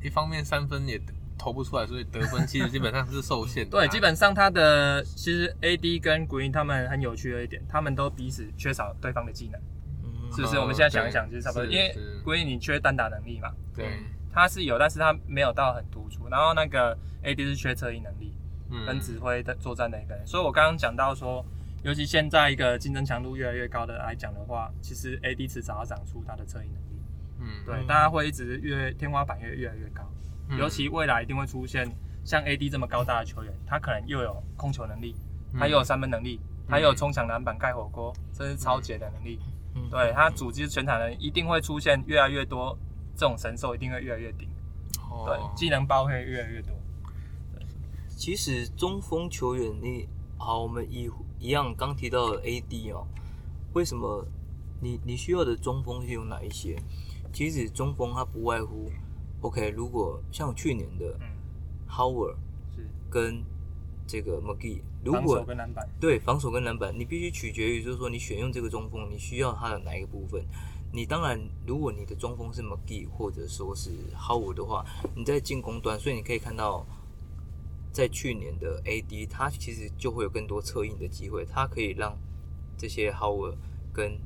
[0.03, 1.01] 一方面三分也
[1.39, 3.71] 投不出来，所以得分其实基本上是受限的。
[3.71, 9.65] 对，基本上他的其实 AD 跟 Green 他们很有趣的一点，他们都彼此缺少对方的技能，嗯、
[10.33, 10.57] 是不是？
[10.57, 13.87] 哦、我们现在想一想，就是差不多，因为 Green 你缺单打能力嘛，对，
[14.33, 16.29] 他是有，但是他没有到很突出。
[16.29, 18.33] 然后那个 AD 是缺策应能力，
[18.71, 20.27] 嗯，跟指挥的作战的一个人。
[20.27, 21.45] 所以我刚刚讲到说，
[21.83, 27.03] 尤其现在一个竞争强度越来越高的来讲的话，其实 AD 迟早要长出他的策应能力，
[27.41, 30.03] 嗯，对，大家会一直越天花板越越来越高。
[30.59, 31.89] 尤其未来一定会出现
[32.25, 35.15] 像 AD 这么高大的球员，他可能又有控球能力，
[35.57, 39.39] 他又有三分能力，他又有冲抢篮板、盖火锅，这是超杰的能力。
[39.91, 42.77] 对，他组织全场人一定会出现越来越多
[43.15, 44.49] 这种神兽，一定会越来越顶。
[45.27, 46.71] 对，技能包会越来越多。
[48.09, 53.07] 其实中锋球员，你好，我们一一样刚提到的 AD 哦，
[53.73, 54.27] 为什么
[54.81, 56.77] 你你需要的中锋是有哪一些？
[57.33, 58.91] 其实中锋他不外乎。
[59.41, 61.19] OK，如果像去年的
[61.89, 62.37] Howard
[62.75, 63.43] 是跟
[64.11, 65.47] 这个 McGee，如果
[66.01, 70.45] 对防守跟篮板，你必须取决于就是说你选用这个中锋，你需要他的哪一个部分？
[70.93, 76.85] 你当然，如果你的中锋是 McGee 或者说是 Howard 的话，你在进攻端，所以你可以看到，
[77.93, 82.19] 在去年的 AD，他其实就会有更多策应的机会，他可以让
[82.77, 83.55] 这些 Howard
[83.93, 84.19] 跟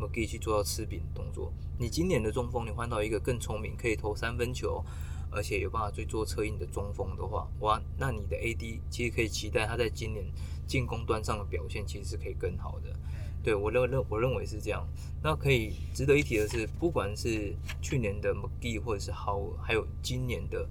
[0.00, 1.52] McGee 去做到吃饼动作。
[1.78, 4.82] 你今年的中锋，你换到一个更聪明，可以投三分球，
[5.36, 10.24] 而且有办法去做策应的中锋的话，哇，那你的 AD 其实可以期待他在今年
[10.66, 12.90] 进攻端上的表现，其实是可以更好的。
[13.44, 14.88] 对，我认认我认为是这样。
[15.22, 20.66] 那可以值得一提的是，不管是去年的 McGee 或者是 Howard，还有今年的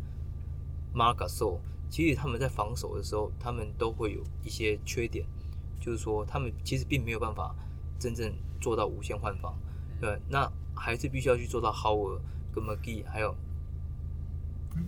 [0.93, 5.25] Marc Gasol，其实他们在防守的时候，他们都会有一些缺点，
[5.79, 7.55] 就是说他们其实并没有办法
[7.99, 9.55] 真正做到无限换防。
[10.01, 10.51] 对，那。
[10.77, 12.19] 还是必须要去做到 Howard
[12.53, 13.33] 跟 McGee，还有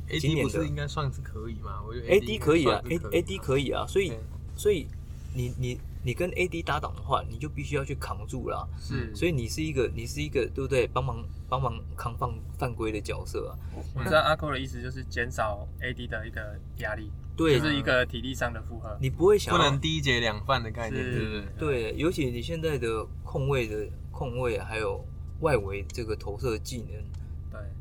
[0.09, 1.81] AD 不是应该算是可以吗？
[1.85, 4.13] 我觉得 AD 可以啊，A AD 可以啊，所以
[4.55, 4.87] 所以
[5.33, 8.67] 你你你跟 AD 搭档的话，你就必须要去扛住了。
[8.79, 10.87] 是，所以你是一个你是一个对不对？
[10.87, 13.51] 帮忙帮忙扛放犯规的角色啊。
[13.95, 18.97] 我知道阿扣的意思就是减少 AD 的一个压力，对，就是一个体力上的负荷。
[19.01, 21.91] 你不会想不能第一节两犯的概念，对不对？
[21.91, 25.05] 对，尤其你现在的控位的控位还有。
[25.39, 26.99] 外围这个投射技能，对，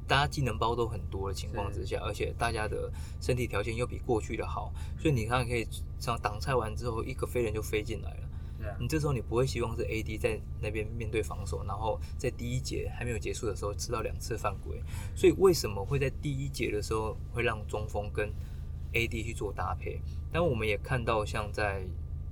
[0.07, 5.67] 大家技能包都很多的情况之下，而且大家的身体条件又比过去的好，所以你看可以
[5.99, 8.29] 像挡拆完之后，一个飞人就飞进来了。
[8.59, 14.83] 对啊，你这时候你不会希望是 AD 在那边面对防守，然后在第一节还没有结束的时候吃到两次犯规。
[15.15, 18.33] 所以为什么会在第一节的时候会让中锋跟
[18.93, 20.01] AD 去做搭配？
[20.33, 21.85] 但我们也看到，像在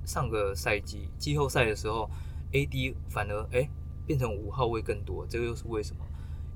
[0.04, 2.08] 上个赛季季后赛的时候
[2.52, 3.68] ，AD 反而哎。
[4.06, 6.04] 变成五号位更多，这个又是为什么？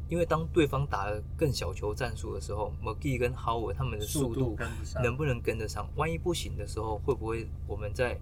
[0.08, 4.56] 因为当对方打了更小球战术的时候，McGee 跟 Howard 他们的速度
[5.02, 5.88] 能不能跟得上？
[5.96, 8.18] 万一不行的时候，会不会我们在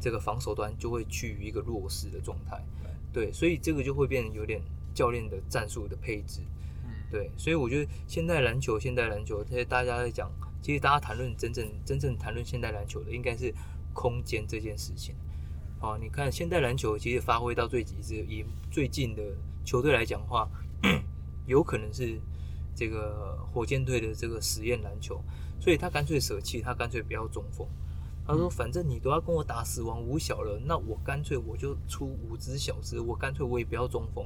[0.00, 2.60] 这个防守端就会趋于一个弱势的状态？
[3.12, 4.60] 对，所以这个就会变得有点
[4.92, 6.40] 教练的战术的配置。
[7.12, 10.28] 对，所以我觉得现代篮球，现代篮球，这些大家在讲，
[10.60, 13.54] 其实大家谈论真正真正谈论现代篮球的，应该是
[13.92, 15.14] 空间这件事情。
[15.80, 19.22] 哦，你看现代篮球其实发挥到最极致，以最近的
[19.64, 20.50] 球队来讲的话，
[21.46, 22.20] 有可能是
[22.74, 25.22] 这个火箭队的这个实验篮球，
[25.60, 27.66] 所以他干脆舍弃，他干脆不要中锋。
[28.26, 34.24] 他说：“反正你都要跟我打死亡五小了，那我干脆我就出五只小只，我干脆我也不要中锋，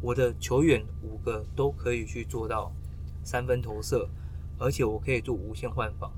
[0.00, 2.72] 我的球员五个都可以去做到
[3.22, 4.08] 三分投射，
[4.58, 6.10] 而且我可以做无限换防，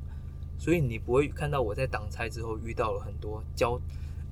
[0.59, 3.79] 所以你不会看到我在挡拆之后遇到了很多交。”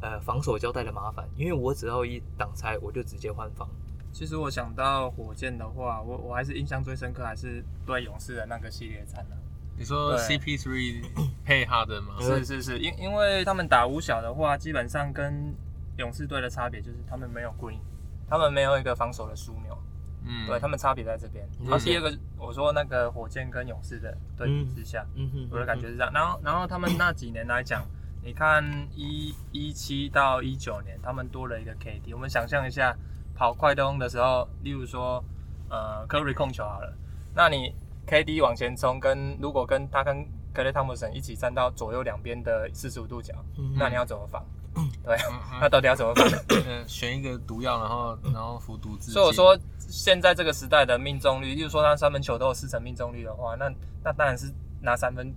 [0.01, 3.69] 呃，防守交代的麻烦，因为我只要一挡拆，我就直接换防。
[4.13, 9.37] 其实我想到火箭的话，我我还是印象最深刻，还是对勇士的那个系列战呢。
[9.77, 11.03] 你说 CP3
[11.45, 12.15] 配哈登吗？
[12.21, 15.55] 是是是，因因为他们打五小的话，基本上跟
[15.97, 17.81] 勇士队的差别就是他们没有 Green，
[18.29, 19.77] 他们没有一个防守的枢纽。
[20.25, 21.45] 嗯，对他们差别在这边。
[21.65, 25.05] 然后第二个，我说那个火箭跟勇士的对比之下，
[25.51, 26.13] 我的感觉是这样。
[26.13, 27.83] 然后然后他们那几年来讲。
[28.25, 32.15] 你看一一七到一九年，他们多了一个 KD。
[32.15, 32.97] 我们想象一下，
[33.35, 35.23] 跑快攻的时候，例如说，
[35.69, 36.93] 呃，Curry 控球好了，
[37.35, 37.75] 那你
[38.07, 44.45] KD 往前冲，跟如果跟他跟 Klay Thompson 一起站到左右两边的四十五度角，嗯、那你要怎么防？
[45.05, 45.17] 对，
[45.61, 46.27] 那到底要怎么防？
[46.67, 49.15] 嗯，选一个毒药，然后然后服毒自尽。
[49.15, 53.73] 所以我说，现在这个时代的命中率，例如说他三分球都有四成命中率的话，那
[54.05, 55.35] 那当然是拿三分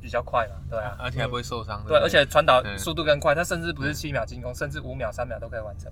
[0.00, 1.82] 比较快嘛，对啊，而且还不会受伤。
[1.86, 5.90] 对，而且传导速度更快，他甚至不是七秒进攻，甚至五秒、三秒都可以完成。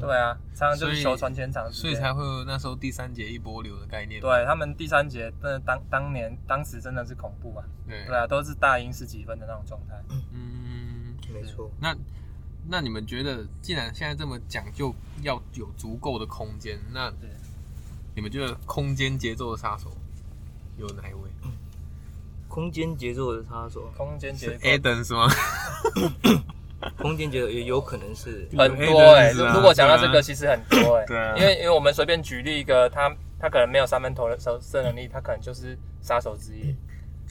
[0.00, 4.20] 对啊，常常就是球传前场，所以才会有那时候第三节一波流的概念。
[4.20, 7.64] 对他们第三节，那当当年当时真的是恐怖啊！
[7.88, 9.94] 对对啊，都是大赢十几分的那种状态。
[10.32, 11.70] 嗯，没错。
[11.80, 11.96] 那
[12.68, 17.12] 那你们觉得，既然现在这么讲究要有足够的空间，那
[18.14, 19.90] 你们觉得空间节奏的杀手
[20.78, 21.30] 有哪一位？
[22.48, 25.28] 空间节奏的杀手，空间节奏，Adam 是吗？
[26.98, 36.74] 空间节奏也有可能是很多哎，如果讲到这个，其实很多哎， 对，因为因为我们随便举例一个，他他可能没有三分投的射射能力，他可能就是杀手之一。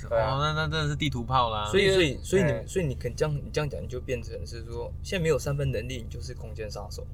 [0.09, 1.65] 对啊，那那真的是地图炮啦。
[1.71, 7.05] 所以所以所以你所以你肯这样你这样讲，你就变成是说，现在没有三分能力，你就是空间杀手。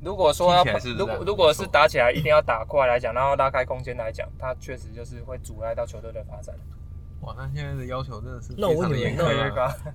[0.00, 0.64] 如果说要
[0.96, 6.54] 如果如果是打起来一定要打快来讲，然后拉开空间来讲，他确实就是会阻碍到球队的发展。
[7.22, 9.24] 哇，那现在的要求真的是那我问你们，那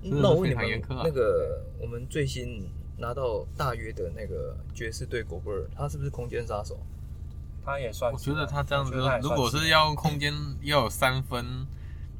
[0.02, 6.78] 那我问你们，啊、那个我们最新拿到大约的那个爵士队狗贝尔，他是不是空间杀手？
[7.62, 8.10] 他也算。
[8.10, 11.44] 我觉得他这样子，如果是要空间要有三分，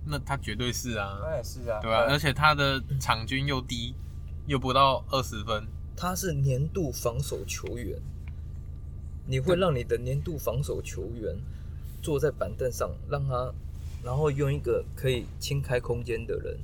[0.05, 1.19] 那他绝对是啊。
[1.25, 2.07] 他也是啊，对吧、啊？
[2.11, 3.95] 而且他的场均又低，
[4.47, 5.67] 又不到二十分。
[5.97, 7.99] 他是年度防守球员，
[9.27, 11.35] 你会让你的年度防守球员
[12.03, 13.55] 坐在板凳上，让他。
[14.03, 16.59] 然后用一个可以清开空间的人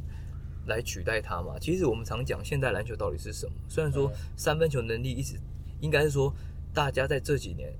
[0.67, 1.59] 来取代他嘛？
[1.59, 3.53] 其实我们常讲现代篮球到底是什么？
[3.69, 5.39] 虽然说三分球能力一直
[5.81, 6.35] 应该是说
[6.73, 7.73] 大家在这几年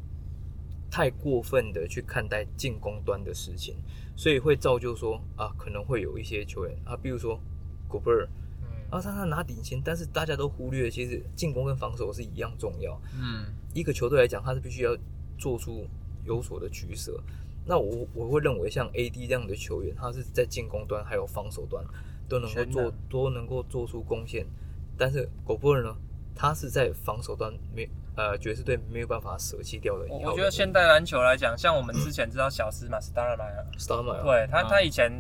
[0.91, 3.75] 太过分的去看待进攻端的事情，
[4.17, 7.41] 所以会造就说啊，可能会有一些球员啊，比如说
[7.89, 8.29] 古贝尔，
[8.91, 13.01] 啊，他他拿顶薪，但是大家都忽略其实进攻跟防守是一样重要。
[13.19, 14.97] 嗯，一个球队来讲，他是必须要
[15.39, 15.87] 做出
[16.25, 17.21] 有所的取舍。
[17.67, 21.83] 那我我会认为像 AD 这样的球员，他是在进攻端还有防守端
[22.29, 24.47] 都能够做能都能够做出贡献，
[24.99, 25.97] 但是狗波尔呢，
[26.35, 30.07] 他是在防守端没呃爵士队没有办法舍弃掉的。
[30.11, 35.11] 我觉得现代篮球来讲，像我们之前知道小斯嘛，Stoudemire，Stoudemire， 对他他以前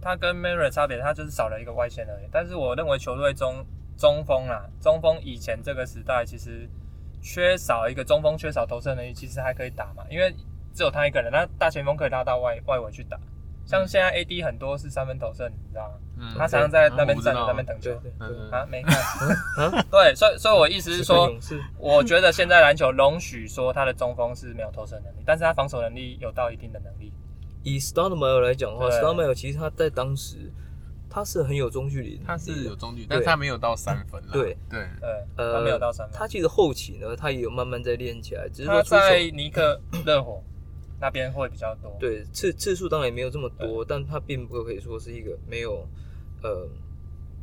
[0.00, 2.28] 他跟 Murray 差别，他就是少了一个外线而已。
[2.30, 3.64] 但是我认为球队中
[3.96, 6.68] 中锋啦，中锋以前这个时代其实
[7.22, 10.34] 缺少一个中锋，缺少投射能力，其实还可以打嘛，因为。
[10.74, 13.18] 只有他一个人，那大前锋可以拉到外外围去打。
[13.66, 15.94] 像现在 AD 很多是三分投射，你知道吗？
[16.18, 17.92] 嗯，他常常在那边站着，那边等球。
[18.50, 18.94] 啊，没看。
[19.90, 21.34] 对，所以所以我意思是说，
[21.78, 27.10] 我觉得现在篮球容许说他的中锋是没有投射能力，但是他防守能力有到一定的能力。
[27.62, 30.52] 以 Stoudemire 来讲的话，Stoudemire 其实他在当时
[31.08, 34.22] 他是很有中距离，他是有中距离，但是他没有到三分。
[34.30, 35.08] 对对对，
[35.38, 36.14] 呃，他没有到三分。
[36.14, 40.42] 他其实后期呢，他也有慢慢在练起来，只是他在尼克热火。
[41.04, 45.86] 那边会比较多，对，次次数当然也没有这么多，但它并不可以说是一个没有，
[46.42, 46.66] 呃，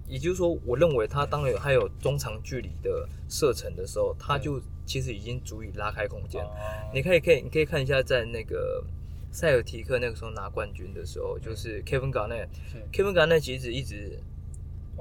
[0.08, 6.43] 也就是说，我认为它当然有还有中长距离的射程的时候，它就其实已经足以拉开空间。
[6.91, 8.84] 对你可以可以你可以看一下，在那个
[9.32, 14.17] 塞尔提克那个时候拿冠军的时候，就是 Kevin Garnett，Kevin Garnett 其实一直。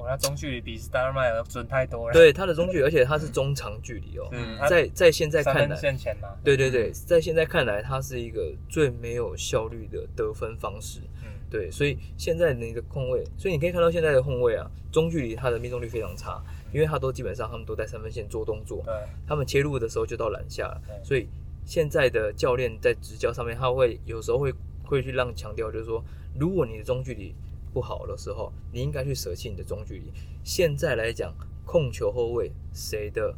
[0.01, 2.13] 我那中距离比 Stoudemire 准太多了。
[2.13, 4.29] 对，他的中距离，而且他是中长距离哦。
[4.33, 6.29] 嗯，在在现在看来，线前嘛。
[6.43, 11.01] 对对对，在现在看来，他是一个最没有效率的得分方式。
[11.23, 18.83] 嗯，对，所以现在你的控卫，所以你可以看到现在的控卫啊，中距离他的命中率非常差，因为他都基本上他们都在三分线做动作。
[18.87, 18.95] 对。
[19.27, 21.29] 他们切入的时候就到篮下了，所以
[21.67, 26.03] 现在的教练在执教上面，他会有时候会会去让强调，就是说，
[26.39, 27.35] 如果你的中距离。
[27.73, 30.13] 不好的时候，你应该去舍弃你的中距离。
[30.43, 33.35] 现在来讲，控球后卫谁的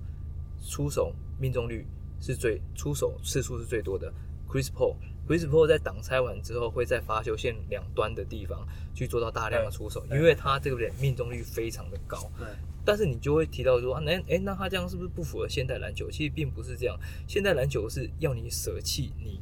[0.66, 1.86] 出手命中率
[2.20, 4.12] 是最出手次数是最多的
[4.48, 12.30] ？Chris Paul，Chris Paul 在挡拆完之后，会在罚球线两端的地方去做到大量的出手，因为他这个人命中率非常的高。
[12.38, 12.46] 对。
[12.84, 16.10] 但是你就会提到说，那诶，那他这样是不是不符合现代篮球？
[16.10, 19.40] 其实并不是这样，现代篮球是要你舍弃你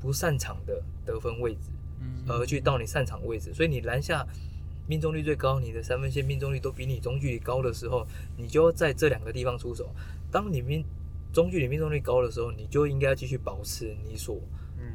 [0.00, 1.70] 不擅长的得分位置。
[2.26, 4.26] 而去到你擅长位置，所以你篮下
[4.86, 9.88] 命中率最高，你的三分线命中率都比你中距离高的时候，你就要在这两个地方出手。
[10.30, 10.84] 当你命
[11.32, 14.38] 中距离命中率高的时候，你就应该要继续保持你所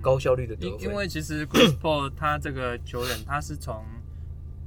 [0.01, 0.81] 高效率的得分。
[0.81, 3.83] 因为其实 Chris Paul 他这个球员，他是从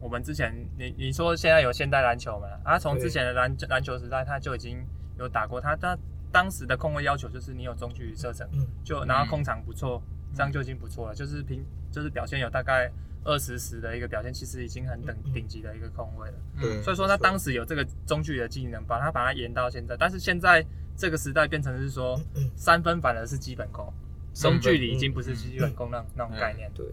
[0.00, 2.46] 我们之前你你说现在有现代篮球嘛？
[2.64, 4.78] 他从之前的篮篮球时代他就已经
[5.18, 5.61] 有打过。
[5.61, 5.96] 他他
[6.33, 8.48] 当时的控卫要求就是你有中距离射程，
[8.83, 10.02] 就然后控场不错。
[10.35, 11.14] 这样就已经不错了。
[11.14, 12.90] 就是平就是表现有大概
[13.25, 16.35] 二十十的一个表现，其实已经很等顶级的一个控位了。
[16.61, 19.97] 对，所以说他当时有这个中距离的技能，把他把它延到现在。
[19.97, 20.64] 但是现在
[20.97, 22.21] 这个时代变成是说
[22.57, 23.92] 三分反而是基本功，
[24.35, 26.71] 中距离已经不是基本功那那种概念。
[26.75, 26.87] 对。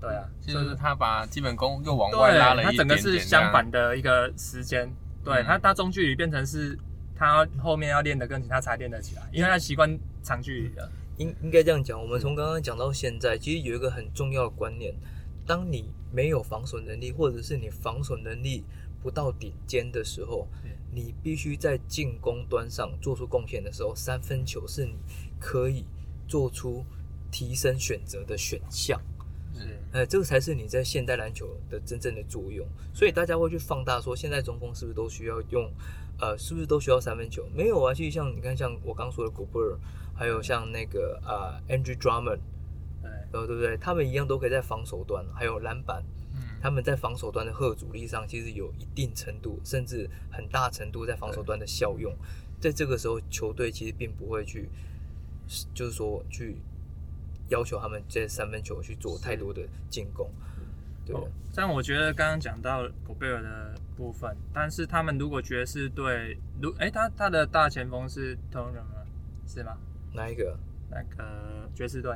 [0.00, 4.90] 对啊，就是他把基本功又往外拉了一点点，他整个是相反的一个时间。
[5.22, 6.74] 对他，他中距离变成是
[7.14, 10.90] 他后面要练得更紧，他才练得起来，因为他习惯长距离的。
[11.20, 14.94] 应应该这样讲，我们从刚刚讲到现在，其实有一个很重要的观念：
[15.46, 18.64] 当你没有防守能力，或者是你防守能力
[19.02, 20.48] 不到顶尖的时候，
[20.90, 24.94] 你必须在进攻端上做出贡献的时候，三分球是你
[25.38, 25.84] 可以
[26.26, 26.82] 做出
[27.30, 28.98] 提升选择的选项。
[29.92, 35.70] 呃，这个才是你在现代篮球的真正的作用，所以大家会去放大说，现在中锋是不是都需要用，
[36.18, 37.44] 呃，是不是都需要三分球？
[37.54, 39.76] 没有啊，其实像你看，像我刚说的 Gobert，
[40.20, 42.40] 还有像那个啊、呃、Andre Drummond，
[43.32, 43.74] 对，对不对？
[43.78, 46.04] 他们一样都可以在防守端，还有篮板，
[46.34, 52.14] 嗯，他们在防守端的核阻力上，其实有一定程度，甚至很大程度在防守端的效用，
[52.60, 54.68] 在这个时候，球队其实并不会去，
[55.72, 56.58] 就是说去。
[57.48, 60.30] 要求他们这三分球去做太多的进攻，
[61.04, 61.16] 对。
[61.52, 69.02] 但我觉得刚刚讲到戈贝尔的部分，但是他们如果爵士队，如哎，他他的大前锋是同人吗？
[69.48, 69.76] 是吗？
[70.12, 70.56] 哪一个？
[70.90, 72.12] 那个爵士队。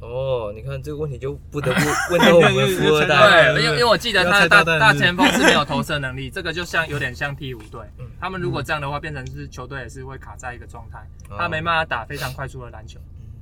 [0.00, 1.80] 哦，你看这个问题就不得不
[2.12, 3.50] 问到我们富二代。
[3.54, 7.80] 对，因为因为我记得他的大大前锋是没有投射能力，这个就像有点像 T 五队。
[8.20, 13.00] 他们如果这样的话，变成是球队也是会卡在一个状态，他没办法打非常快速的篮球。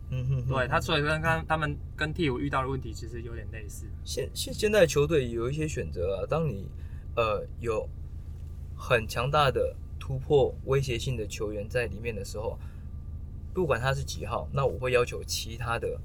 [0.08, 3.84] 嗯哼，对他，所以跟刚他们跟鹈鹕遇到的问题其实有点类似。
[4.04, 6.70] 现现现在球队有一些选择啊，当你
[7.16, 7.86] 呃有
[8.76, 12.58] 很强大的突破威胁性的球员在里面的时候，
[13.56, 15.98] 不管他是几号，那我会要求其他的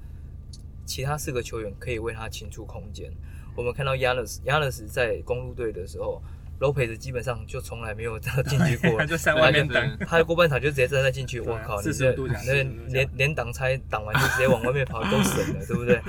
[0.86, 3.12] 其他四个球员可以为他清出空间。
[3.54, 6.22] 我们看到亚勒斯亚勒斯在公路队的时候。
[6.60, 11.40] Lopez 基本上就从来没有 进去过，他就在外面等，他过半场就直接站在进去。
[11.40, 16.00] 我靠，你这那连连挡拆挡完就直接往外面跑都省了，对不对？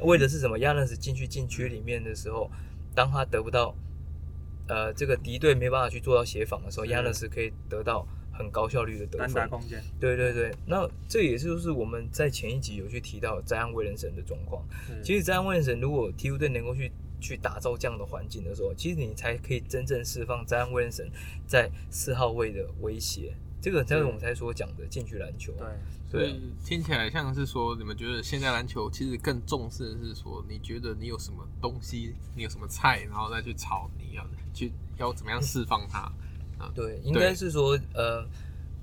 [0.00, 0.58] 为的是什么？
[0.58, 2.50] 亚伦斯进去禁区里面的时候，
[2.94, 3.74] 当他得不到
[4.68, 9.82] 呃这个敌对没办法去做到协防的时候，亚伦斯可以得到很高效率的得分空间。
[10.00, 14.64] 对对对，那这也就是我们在前一集有去提到灾安威廉森的状况。
[15.02, 16.90] 其实灾安威廉森如果鹈鹕队能够去。
[17.22, 21.08] 去打造这样的环境的时候，其实你才可以真正释放灾安威廉神
[21.46, 23.32] 在四号位的威胁。
[23.60, 25.52] 这个才是我们才所讲的禁区篮球。
[25.52, 25.68] 对，
[26.10, 36.10] 所以听起来像是说，你们觉得现在篮球其实更重视的是说，你觉得你有什么东西，你有什么菜，然后再去炒，你要去要怎么样释放它？
[36.62, 38.24] 啊，对，应该是说，呃，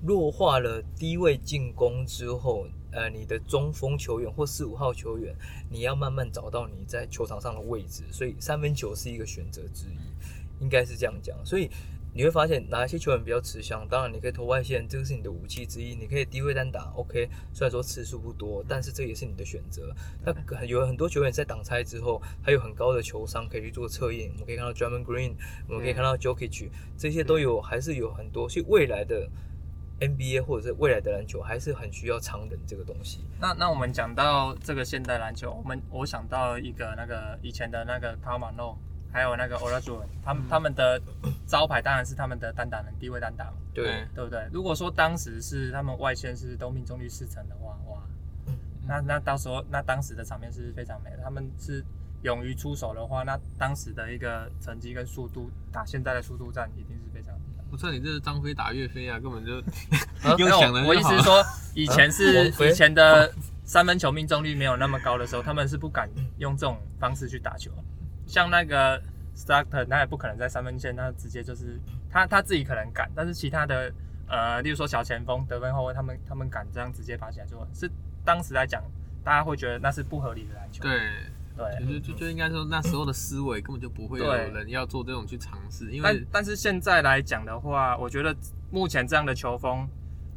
[0.04, 2.66] 弱化了低位进攻之后。
[2.92, 5.32] 呃，你的中锋球员或四五号球员，
[5.70, 11.38] 你要慢慢找到你在球场上的位置，所以三分球是一个选择之一，应该是这样讲。
[11.46, 11.70] 所以
[12.12, 17.28] 你会发现哪一些球员比较吃香，当然你可以投外线，这个是你的武器之一，你可以低位单打，OK。
[17.52, 19.94] 虽然说次数不多，但是这也是你的选择。
[20.24, 24.30] 那有很多球员在挡拆之后，还有很高的球商可以去做测验。
[24.32, 25.34] 我们可以看到 Draymond Green，
[25.68, 29.28] 我们可以看到 Jokic，这些都有，还是有很多，所以未来的。
[30.00, 33.18] NBA 或者是未来的篮球还是很需要长人这个东西。
[33.38, 38.78] 那那我们讲到这个现代篮球，我们我想到一个那个以前的那个卡马诺，
[39.12, 41.00] 还有那个 Olajuwon，他们、嗯、他们的
[41.46, 44.48] 招牌当然是他们的单打能，低位单打嘛，对对不对？
[44.52, 48.02] 如果说当时是他们外线是都命中率四成的话，哇，
[48.86, 51.18] 那那到时候那当时的场面是非常美的。
[51.22, 51.84] 他们是
[52.22, 57.34] 勇于出手的话，那当时的一个成绩跟速度打现在的速度战一定是非常。
[57.72, 59.62] 我操你这是张飞打岳飞啊，根本就
[60.38, 60.84] 又想的。
[60.84, 61.44] 我意思是说，
[61.74, 63.32] 以前是 以前的
[63.64, 67.70] 三分球命中率没有那么高的时候，他们是不敢用这种方式去打球。
[68.30, 69.02] 像那个
[69.34, 73.92] Stockton，他也不可能在三分线，他直接就是他他自己可能敢，但是其他的
[74.28, 77.90] 呃，例如说小前锋、得分后卫，他们他们敢这样直接拔起来做，是
[78.24, 78.82] 当时来讲，
[79.24, 80.82] 大家会觉得那是不合理的篮球。
[80.84, 80.98] 对。
[81.56, 88.34] 对，就就就应该说那时候的思维根本就不会有人要做这种去尝试，因为但但是现在来讲的话，我觉得
[88.70, 89.86] 目前这样的球风，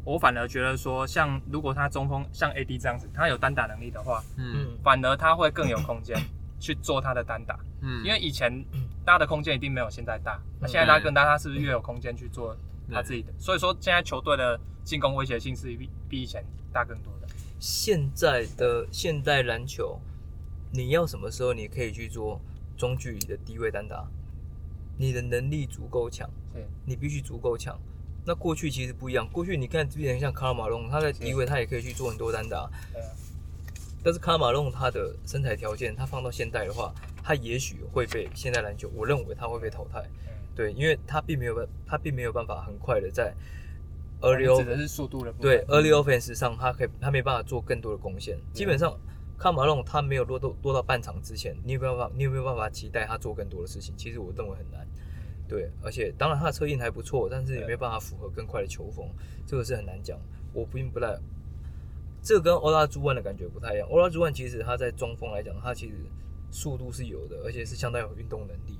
[0.03, 6.17] 我反而觉得说，像如果他中锋像 AD 这样子，他有单打能力的话，嗯，反而他会更有空间
[6.63, 8.63] 去做他的单打，嗯，因为以前
[9.03, 12.55] 大的空间一定没有现在大，那现在他更大，他是不是越有空间去做
[12.89, 13.33] 他自己的？
[13.37, 16.41] 所以说现在球队的进攻威胁性是比比以前
[16.71, 17.27] 大更多的。
[17.59, 19.99] 现在的现代篮球。
[20.75, 22.41] 你要什么时候你可以去做
[22.75, 24.07] 中距离的低位单打？
[24.97, 27.79] 你的能力足够强，对，你必须足够强。
[28.25, 32.67] 那过去其实不一样，过去你看之前像卡尔马龙，他在低位他也可以去做很多单打。
[34.03, 36.93] 但是卡马龙他的身材条件，他放到现代的话，
[37.23, 40.03] 他也许会被现代篮球，我认为他会被淘汰。
[40.55, 43.33] 对，因为他并没有办，他并没有办法很快的在
[44.21, 45.49] early offense 指的是速度的部分。
[45.49, 48.37] 对 early offense 上，他可以他没办法做更多的贡献。
[48.53, 48.95] 基本上，
[49.37, 52.13] 卡马龙他没有落到落到半场之前，你有没有办法？
[52.15, 53.95] 你有没有办法期待他做更多的事情？
[53.97, 54.85] 其实我认为很难。
[55.47, 59.07] 对，而且当然他的策应还不错，但是也没有办法符合更快的球风，
[59.45, 60.19] 这个是很难讲。
[60.53, 61.17] 我并不太，
[62.23, 63.85] 这个跟欧拉朱万的感觉不太一样。
[63.89, 65.95] 欧拉朱万其实他在中锋来讲，他其实
[66.49, 68.79] 速度是有的，而且是相当有运动能力。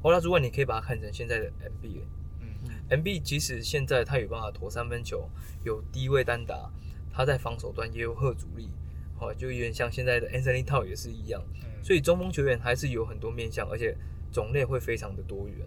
[0.00, 2.00] 欧拉朱万你可以把它看成现在的 MB，
[2.40, 2.48] 嗯
[2.88, 5.28] ，MB 即使现在他有办法投三分球，
[5.64, 6.72] 有低位单打，
[7.12, 8.70] 他在防守端也有贺阻力，
[9.18, 11.42] 好，就有点像现在的 Anthony Towns 也是一样。
[11.82, 13.94] 所以中锋球员还是有很多面向，而且
[14.32, 15.58] 种类会非常的多元。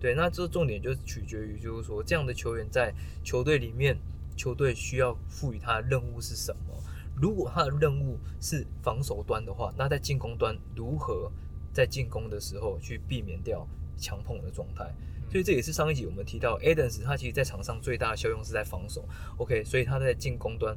[0.00, 2.92] 对，那这重点就是取决于，就是说这样的球员在
[3.22, 3.96] 球队里面。
[4.38, 6.74] 球队需要赋予他的任务是什么？
[7.20, 11.30] 如果他的任务是防守端的话，那在进攻端如何
[11.72, 13.66] 在进攻的时候去避免掉
[13.96, 14.94] 强碰的状态？
[15.30, 19.04] 所以这也是上一集我们提到，Adams 他其实在场上最大的效用是在防守。
[19.36, 20.74] OK，所以他在进攻端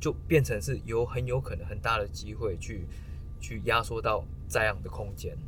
[0.00, 2.86] 就变成是有很有可能很大的机会去
[3.40, 5.38] 去压缩到这样的空间。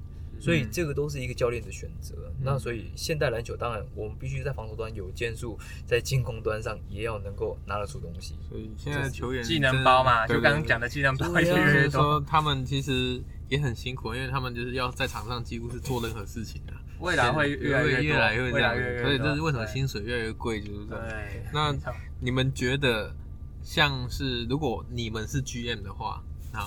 [0.41, 2.15] 所以这个都是一个教练的选择。
[2.39, 8.35] 嗯、那所以现代篮球，当然我们必须在防守端有建树，在进攻端上也要能够拿得出东西。
[8.49, 12.01] 所以现在球员技能包嘛，就刚刚讲的技能包越来越多。
[12.01, 16.73] 说他们其实也很辛苦，因为他们就是要在场上几乎是做任何事情的。
[17.01, 21.05] 未来会越来越越来越这样，所以这是为什么薪水越来越贵，就是这样。
[21.53, 21.75] 那
[22.21, 23.15] 你们觉得，
[23.63, 26.23] 像是如果你们是 GM 的话，
[26.53, 26.61] 那，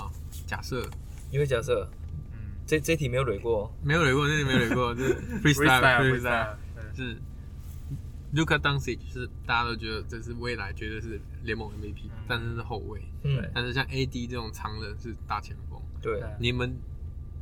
[0.45, 0.87] 假设，
[1.31, 1.89] 因为假设。
[2.69, 6.55] 这这题没有捋过，没有捋过，这题没有捋过，就是 freestyle，freestyle，
[6.95, 7.17] 是
[8.31, 16.77] Luka Doncic，是大家都觉得这是未来，绝对是联盟 MVP，但是是后卫，嗯，但是像 AD 这种长人是大前锋，对，你们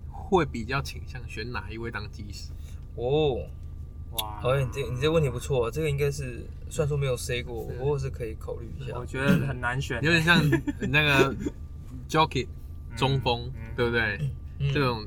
[0.09, 2.53] 会比较倾向选哪一位当基石？
[2.95, 3.35] 哦，
[4.13, 8.97] 哇，好，你这你这问题不错，这个应该是虽然说没有 say 过，不过是可以考虑一下。
[8.97, 10.41] 我觉得很难选， 有点像
[10.89, 11.35] 那个
[12.07, 12.47] Jockey
[12.95, 14.17] 中锋，对不对？
[14.73, 15.05] 这种。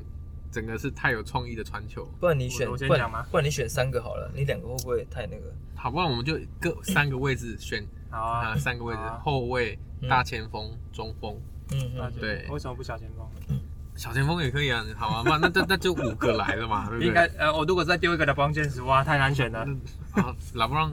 [0.51, 3.25] 整个是太有创意的传球，不然你选，我先讲吗？
[3.31, 5.51] 不然你选三个好了，你两个会不会太那个？
[5.75, 9.79] 好，不然我们就各三个位置选，好啊，三个位置，后卫、
[10.09, 11.35] 大前锋、中锋。
[11.73, 12.45] 嗯嗯，对。
[12.49, 13.57] 为什么不小前锋？
[13.95, 17.07] 小前锋也可以啊，好啊，那那那就五个来了嘛， 对不对？
[17.07, 19.59] 应该呃，我如果再丢一个的关键词，哇，太难选了。
[20.11, 20.91] 啊，老布朗，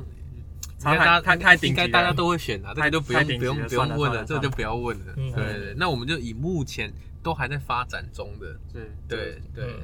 [0.82, 5.14] 大家太太顶级，大家都会选啊，这个就不用不用不用问了，这个就不要问了。
[5.16, 6.92] 对对，那我们就以目前。
[7.22, 9.74] 都还在发展中的，对对对，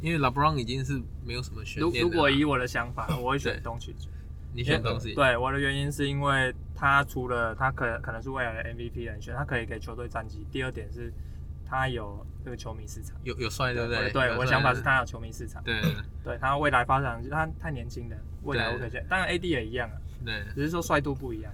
[0.00, 2.02] 因为 LeBron 已经是没有什么悬念。
[2.02, 4.08] 如果以我的想法，我会选东契奇。
[4.54, 5.14] 你选东西？
[5.14, 10.46] 对，我的原因是因为他除了他可可能是未来的 MVP 人选，他可以给球队战绩。
[10.52, 11.10] 第二点是，
[11.64, 14.10] 他有这个球迷市场，有有帅，对不对？
[14.10, 15.62] 对，我的想法是他有球迷市场。
[15.64, 15.80] 对
[16.22, 19.02] 对，他未来发展，他太年轻了，未来我可见。
[19.08, 21.50] 当然 AD 也一样啊，对，只是说帅度不一样。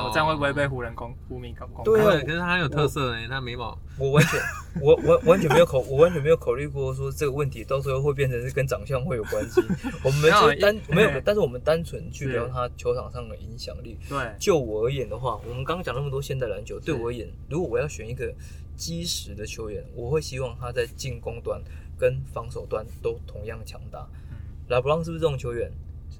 [0.00, 1.84] 我这样会不会被湖人攻湖迷攻攻？
[1.84, 3.76] 对，可是他很有特色呢，他眉毛。
[3.98, 4.40] 我完全，
[4.80, 9.60] 我完完全没有考，我完全没有考虑过说这个问题到时候会变成是跟长相会有关系。
[10.02, 13.98] 我们没有单没有，但是我们单纯去聊他球场上的影响力。
[14.08, 18.32] 对，就我而言的话，我们刚刚讲那么多现代篮球，对我而言，如果我要选一个
[18.76, 21.60] 基石的球员，我会希望他在进攻端
[21.98, 24.08] 跟防守端都同样强大。
[24.30, 24.38] 嗯，
[24.68, 25.70] 拉布朗是不是这种球员？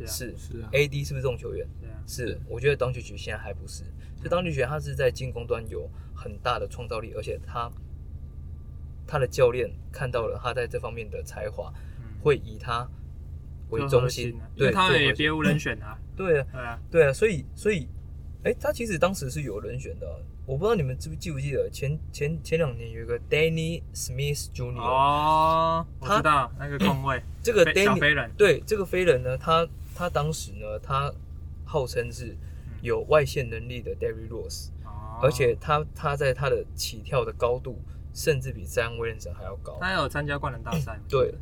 [0.05, 1.67] 是是啊，AD 是不是这种球员？
[2.07, 3.85] 是，我觉得当局局现在还不是。
[4.17, 7.69] 所以东契奇他是在进攻端有很大的创造力，而且他
[9.05, 11.75] 他的教练看到了他在这方面的才华，
[12.23, 12.89] 会以他
[13.71, 14.39] 为中心。
[14.55, 15.99] 对，他也别无人选啊。
[16.17, 17.89] 对啊，对啊，所以所以，
[18.45, 20.07] 哎，他其实当时是有人选的。
[20.47, 24.81] 我不知道你们记不记不记得前前前两年有一个 Danny Smith Jr.
[24.81, 27.21] 哦，我知道那个空位。
[27.43, 31.13] 这个 Danny 对这个飞人呢，他他当时呢，他。
[31.73, 32.37] 号称是
[32.83, 34.69] 有外线能力的 Derrick Rose，
[35.23, 37.79] 而且他他在他的起跳的高度，
[38.13, 39.79] 甚至比 Zion Williamson 还要高。
[39.81, 41.01] 他有参加灌篮大赛。
[41.09, 41.35] 对，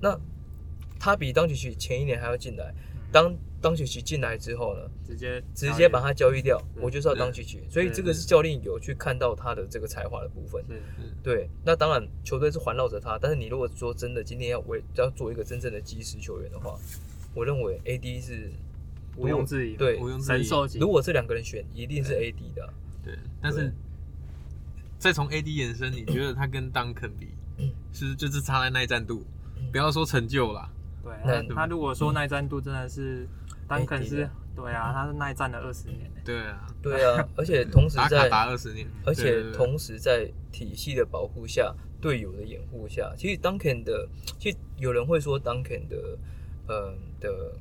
[0.00, 0.16] 那
[1.00, 2.72] 他比当曲奇前一年还要进来。
[3.10, 7.60] 当当曲奇进来之后呢，直接直接把他交易掉，我就是要当曲奇。
[7.68, 10.64] 所以这个是教练有去看到他的这个才华的部分。
[11.24, 16.78] 对，那当然球队是环绕着他，但是你如果说真的今天要为要做一个真正的基石球员的话，
[17.34, 18.52] 我认为 AD 是。
[19.16, 20.78] 毋庸置疑，对，神兽级。
[20.78, 22.72] 如果这两个人选，一定是 AD 的。
[23.04, 23.72] 对，但是
[24.98, 27.28] 再从 AD 延伸，你觉得他跟 Duncan 比，
[27.92, 29.24] 是就是差在耐战度，
[29.70, 30.70] 不要说成就啦。
[31.02, 33.26] 对，他如果说耐战度真的是
[33.68, 36.10] Duncan 是对啊，他是耐战了二十年。
[36.24, 44.08] 对啊，对啊， 而且同时在打二十年，而且同时在体系的保护下，队友的掩护下，其实 Duncan 的，
[44.38, 46.18] 其实有人会说 Duncan 的，
[46.68, 47.52] 呃的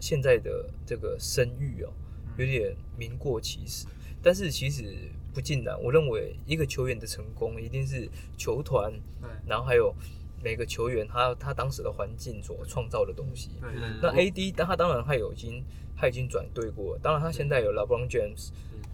[0.00, 1.92] 现在的这个声誉哦，
[2.36, 3.86] 有点名过其实，
[4.22, 4.84] 但是其实
[5.32, 5.80] 不尽然。
[5.82, 8.92] 我认为一个球员的成功，一定是球团，
[9.46, 9.94] 然后还有。
[10.40, 13.72] 每个球员他他当时的环境所创造的东西，对。
[13.72, 15.64] 对对，那 AD，但他当然他有已经
[15.96, 18.50] 他已经转队过了，当然他现在有 LeBron James，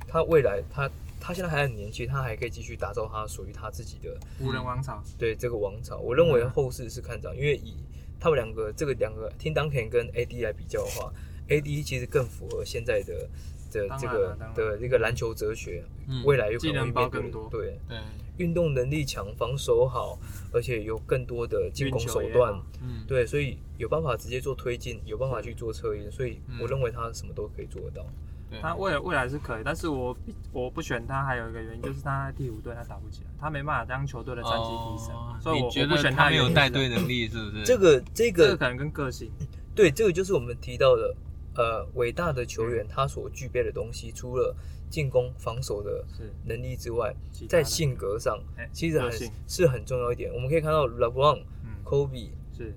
[0.08, 0.90] 他未来他
[1.20, 5.04] 他现在还很年轻，他还可以继续打造他属于他自己的湖人王朝。
[5.18, 7.74] 对这个王朝，我认为后世是看涨，因为以
[8.24, 11.12] 他们两个这个两个听 Duncan 跟 AD 来比较的话
[11.46, 13.28] ，AD 其实更符合现在的
[13.70, 15.84] 的这个的这个篮球哲学，
[16.24, 17.78] 未来有可能会变更多，对。
[17.86, 17.98] 对。
[18.38, 20.18] 运动能力强，防守好，
[20.54, 28.06] 而且有更多的进攻手段，嗯，对，所以有办法直接做推进，有办法去做策应，所以我认为他什么都可以做得到。
[28.60, 30.16] 他未来未来是可以，但是我
[30.52, 36.30] 我不选他，还有一个原因就是他在第五队他打不起来，他没办法将球队的战绩提升，所以我不选他。
[36.30, 37.64] 没有带队能力是不是？
[37.64, 39.30] 这个这个这个可能跟个性，
[39.74, 41.16] 对，这个就是我们提到的，
[41.56, 44.54] 呃，伟大的球员他所具备的东西，除了。
[44.90, 46.04] 进攻、防守的
[46.44, 47.12] 能力之外，
[47.48, 48.38] 在性格上，
[48.72, 49.10] 其实很
[49.48, 50.32] 是很重要一点。
[50.32, 51.42] 我们可以看到 LeBron、
[51.84, 52.28] Kobe、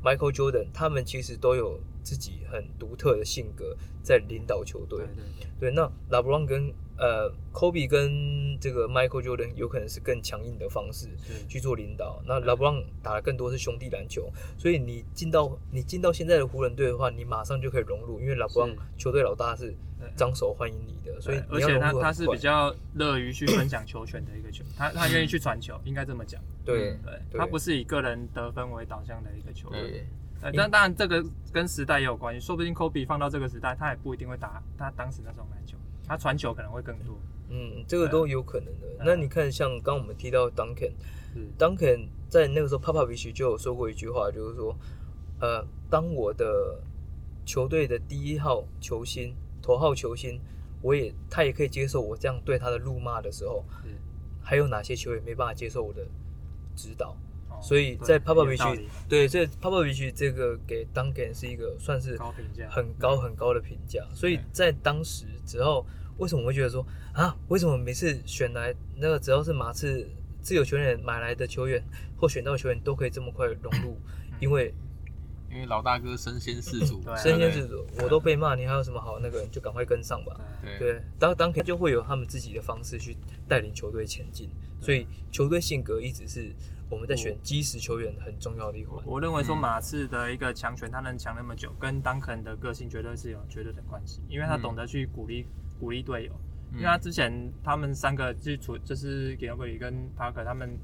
[0.02, 5.06] Michael Jordan，他们其实都有自己很独特的性格在领导球队。
[5.60, 11.10] 对，那 LeBron 跟呃，Kobe 跟这个 Michael Jordan 有可能是更强硬的方式
[11.50, 12.24] 去做领导。
[12.26, 19.76] 那 LeBron 打的更多是兄弟篮球，所以你进到你进到现在的湖人队的话，你马上就可以融入，因为 LeBron 球队老大是
[20.16, 26.42] 张手欢迎你的，所以而且他他是比较乐于去分享球权的一个球， 他他愿意去传球，应该这么讲。
[26.64, 29.70] 对对，他不是以个人得分为导向的一个球
[30.42, 30.54] 队。
[30.56, 35.78] 但当然这个跟时代也有关系，说不定 Kobe 放到这个时代，他也不一定会打他当时那种篮球。
[36.08, 37.20] 他传球可能会更多，
[37.50, 38.88] 嗯，这个都有可能的。
[39.04, 44.74] 那你看，像刚我们提到 Duncan，Duncan 在那个时候，Popovich 就有说过一句话，就是说，
[45.42, 46.82] 呃，当我的
[47.46, 50.40] 球队的第一号球星、头号球星，
[50.82, 53.66] 我也他也可以接受我这样对他的辱骂的时候，
[54.42, 56.08] 还有哪些球员没办法接受我的
[56.74, 57.18] 指导？
[57.62, 62.18] 所以在 Popovich 对，这 Popovich 这个给 Duncan 是一个算是
[62.70, 64.06] 很高很高的评价。
[64.14, 65.86] 所以在当时，只要
[66.18, 70.08] 为什么我会觉得说啊，为什么每次选来那个只要是马刺
[70.42, 71.84] 自由球员买来的球员
[72.16, 73.98] 或选到球员都可以这么快融入？
[74.40, 74.74] 因为
[75.58, 79.46] 因为老大哥身先士卒，身先士卒，我都被骂，你还有什么好那个？
[79.48, 80.40] 就赶快跟上吧。
[80.78, 84.50] 对，当 Duncan 就会有他们自己的方式去带领球队前进。
[84.80, 86.54] 所以球队性格一直是。
[86.90, 89.04] 我们在选基石球员很重要的一环。
[89.06, 95.46] 我认为说马刺的一个强权，他能强那么久，跟 Duncan 的个性绝对是有绝对的关系，因为他懂得去鼓励
[95.82, 96.32] 鼓励队友。
[96.72, 100.80] 因为他之前他们三个基础就是 Ginobili 跟 Parker 他们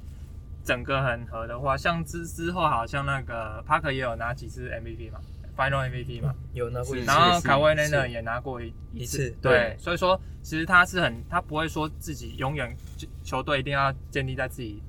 [0.63, 5.19] 整个很合的话，像之之后好像那个 Parker 也有拿几次 MVP 嘛
[5.57, 7.05] ，Final MVP 嘛，有拿过一次。
[7.05, 9.29] 然后 Kawhi Leonard 也拿过一一次。
[9.41, 12.75] 对，所以说其实他是很，他不会说自己永远
[13.23, 14.81] 球队一定要建立在自己。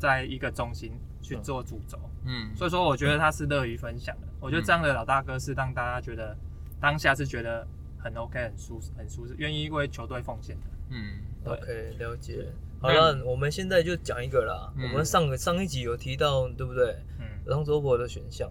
[0.00, 4.28] 在一个中心去做主轴，嗯，所以说我觉得他是乐于分享的。
[4.28, 6.36] 嗯、我觉得这样的老大哥是让大家觉得
[6.80, 7.66] 当下是觉得
[7.98, 10.62] 很 OK、很舒适、很舒适，愿意为球队奉献的。
[10.90, 12.46] 嗯对，OK，了解。
[12.80, 14.72] 好了，嗯、我们现在就讲一个啦。
[14.76, 16.96] 嗯、我们上个上一集有提到，对不对？
[17.18, 18.50] 嗯，Lonzo 的选项。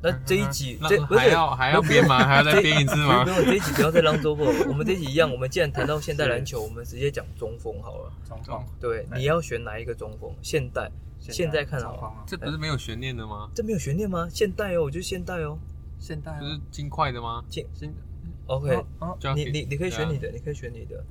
[0.00, 2.24] 那这一集这不是还要还要编吗？
[2.24, 3.24] 还要再编一次吗？
[3.24, 4.66] 不用，这一集不要再 Ball。
[4.70, 5.28] 我们这一集一样。
[5.28, 8.12] 我们既然谈到现代篮球，我们直接讲中锋好了。
[8.28, 10.32] 中锋，对，你要选哪一个中锋？
[10.40, 12.24] 现代，现在看好。
[12.28, 13.50] 这不是没有悬念的吗？
[13.52, 14.28] 这没有悬念吗？
[14.30, 15.58] 现代哦，我觉得现代哦，
[15.98, 17.42] 现代不是金块的吗？
[17.48, 17.92] 金金
[18.46, 18.84] ，OK，
[19.34, 21.04] 你你你可以选你的，你可以选你的。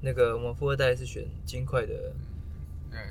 [0.00, 1.92] 那个我们富二代是选金块的。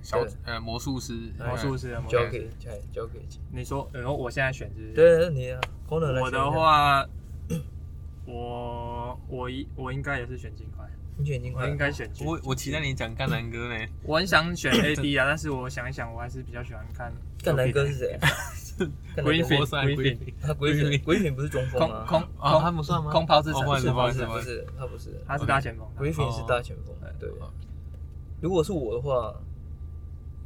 [0.01, 2.49] 小呃魔术师，魔术师交给
[2.91, 3.19] 交给
[3.53, 4.91] 你说，然后我现在选是？
[4.93, 7.07] 对，你啊，我的话，
[8.25, 10.85] 我我应我应该也是选金块，
[11.17, 12.35] 你选金块，我应该选金块。
[12.35, 18.17] 我我期待你讲赣南哥呢，我很想选 AD 啊，但是我想一想，我还是比较喜欢看赣南哥是谁
[19.15, 22.05] ？Griffin，Griffin，他 Griffin，Griffin 不是中锋吗？
[22.07, 23.11] 空空他不算吗？
[23.11, 27.29] 空抛之城不是不是不是，他不是，他是大前锋，Griffin 是大前锋，对。
[28.41, 29.33] 如果是我的话。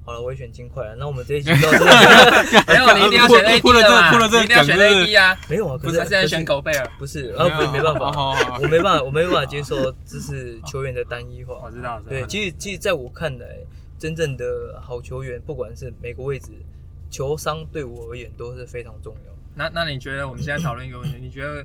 [0.03, 0.95] 好了，我也选金块了。
[0.95, 1.85] 那我们这一集 到这里，
[2.67, 4.27] 没有，你一定要选 AD 的嘛？
[4.27, 5.37] 你一定要选 AD 啊？
[5.47, 11.53] 没有啊，可是现在选狗贝尔，不是，然后没办法，我没办法，我没办法接受这是球员的单一化。
[11.63, 13.45] 我知道，对，其实其实在我看来，
[13.99, 16.49] 真正的好球员，不管是每个位置，
[17.11, 19.31] 球商对我而言都是非常重要。
[19.53, 21.17] 那那你觉得我们现在讨论一个问题？
[21.21, 21.63] 你觉得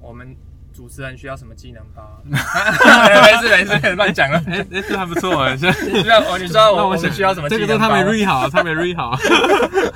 [0.00, 0.36] 我们
[0.74, 2.20] 主持人需要什么技能包？
[2.24, 2.36] 没
[3.40, 4.42] 事没事，乱讲了。
[4.48, 7.66] 哎哎，这还不错哎，这需要我你知道我我们需要什么技能包？
[7.66, 9.16] 这个他没 read 好，他没 read 好。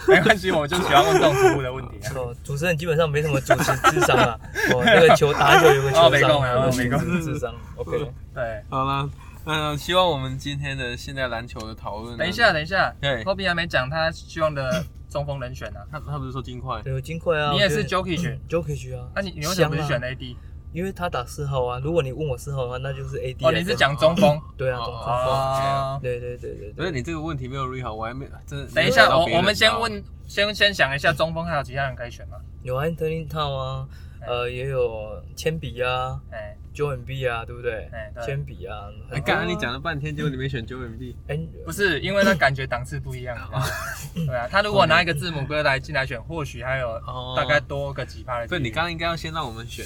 [0.09, 1.99] 没关系，我就喜欢问这种服务的问题。
[2.15, 4.39] 哦，主持人基本上没什么主持智商啊。
[4.73, 7.53] 哦，那个球打球有个球商，没空啊，没空智商。
[7.77, 9.09] OK，对，好了。
[9.45, 12.17] 嗯，希望我们今天的现代篮球的讨论。
[12.17, 15.81] 等一下，等一下，对，后边还没讲他希望的中锋人选呢。
[15.91, 16.81] 他他不是说金块？
[16.83, 17.51] 对，金块啊。
[17.53, 19.09] 你也是 Jokic Jokic 啊。
[19.17, 20.37] 那你你为什么不是选 AD？
[20.73, 21.79] 因为他打四号啊。
[21.83, 23.47] 如果你问我四号的话，那就是 AD。
[23.47, 24.41] 哦，你是讲中锋？
[24.57, 26.01] 对啊，中锋。
[26.01, 26.73] 对对对对。
[26.73, 28.67] 不是你这个问题没有 read 好，我还没真。
[28.69, 32.37] 等一下，我我们先问，先先想一下中锋还有其他人可以选吗？
[32.63, 33.89] 有 Anthony Towns 啊，
[34.27, 36.21] 呃，也有铅笔啊。
[36.31, 36.57] 哎。
[36.73, 37.89] 九 M B 啊，对不对？
[37.93, 38.89] 哎，铅笔啊。
[39.11, 41.17] 哎，刚刚你讲了半天，结果你没选九 M B。
[41.29, 43.37] 哎，不是，因为他感觉档次不一样。
[44.15, 47.01] 对啊，他如果拿一个字母哥来进来选，或许还有
[47.37, 48.49] 大概多个几趴的。
[48.49, 49.85] 所以你刚刚应该要先让我们选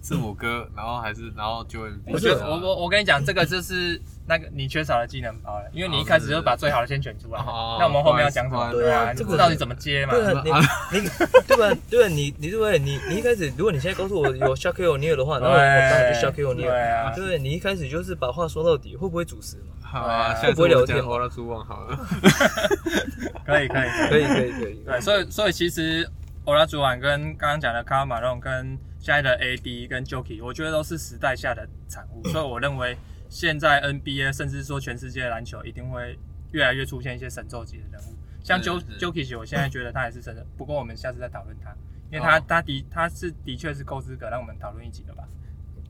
[0.00, 2.12] 字母哥，然后还是然后九 M B。
[2.12, 7.40] 不是我我我跟你讲，这个就是那个你缺少的技能包了，因为你一开始就把最好的先选出来。
[7.42, 8.70] 那我们后面要讲什么？
[8.70, 10.12] 对啊，你不知道你怎么接嘛？
[10.14, 10.60] 对啊，
[10.92, 11.08] 你你
[11.46, 11.80] 对吧？
[11.88, 12.78] 对，你你对不对？
[12.78, 16.68] 你你一开始，如果你现在告诉我有 Shaquille O'Neal 的话，然后我当然就 Shaquille O'Neal。
[16.68, 19.72] 对啊，对，你一开始就是把话说到底，会不会主持嘛？
[19.80, 21.02] 好啊，会不会聊天？
[21.02, 21.98] 我的主网好了。
[23.46, 24.82] 可以可以可以可以可以。
[24.84, 26.06] 对，所以所以其实
[26.44, 32.94] 欧拉主管跟刚刚讲的卡马龙跟现在的 AD 跟 Jokic，我觉得都是时代下的产物，所以我认为。
[33.28, 36.18] 现在 NBA 甚至说全世界的篮球一定会
[36.52, 40.46] 越来越出现一些神咒级的人物，像 Jokic，我现在觉得他也是神人。
[40.56, 41.70] 不过我们下次再讨论他，
[42.10, 45.24] 因为他他的他是的确是够资格让我们讨论一集的吧，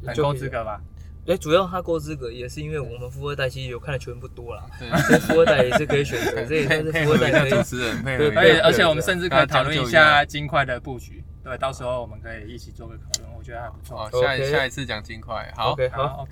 [0.04, 0.80] 很够资格吧？
[1.26, 8.02] 哎，主要他够资格也是因为我们富二代其实有看的球员不多啦，所以富二代也是可以选择， 这也是富二代的主持人。
[8.02, 14.10] 对，而且而且我们甚至可以讨论一下金块的布局，对，到时候我们可以一起做个讨论，我觉得还不错。
[14.22, 16.26] 下下一次讲金块，好，OK，好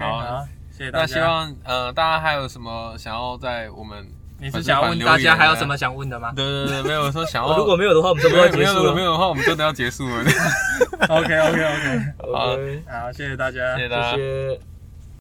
[0.93, 4.07] 那希望呃，大家还有什么想要在我们？
[4.39, 6.31] 你是想要问大家还有什么想问的吗？
[6.37, 7.57] 对对对，没有说想要。
[7.57, 8.95] 如果没有的话，我们就不要结束了。
[8.95, 10.25] 没有的话，我们真的要结束了。
[11.09, 14.76] OK OK OK，好，好，谢谢大家，谢谢大家。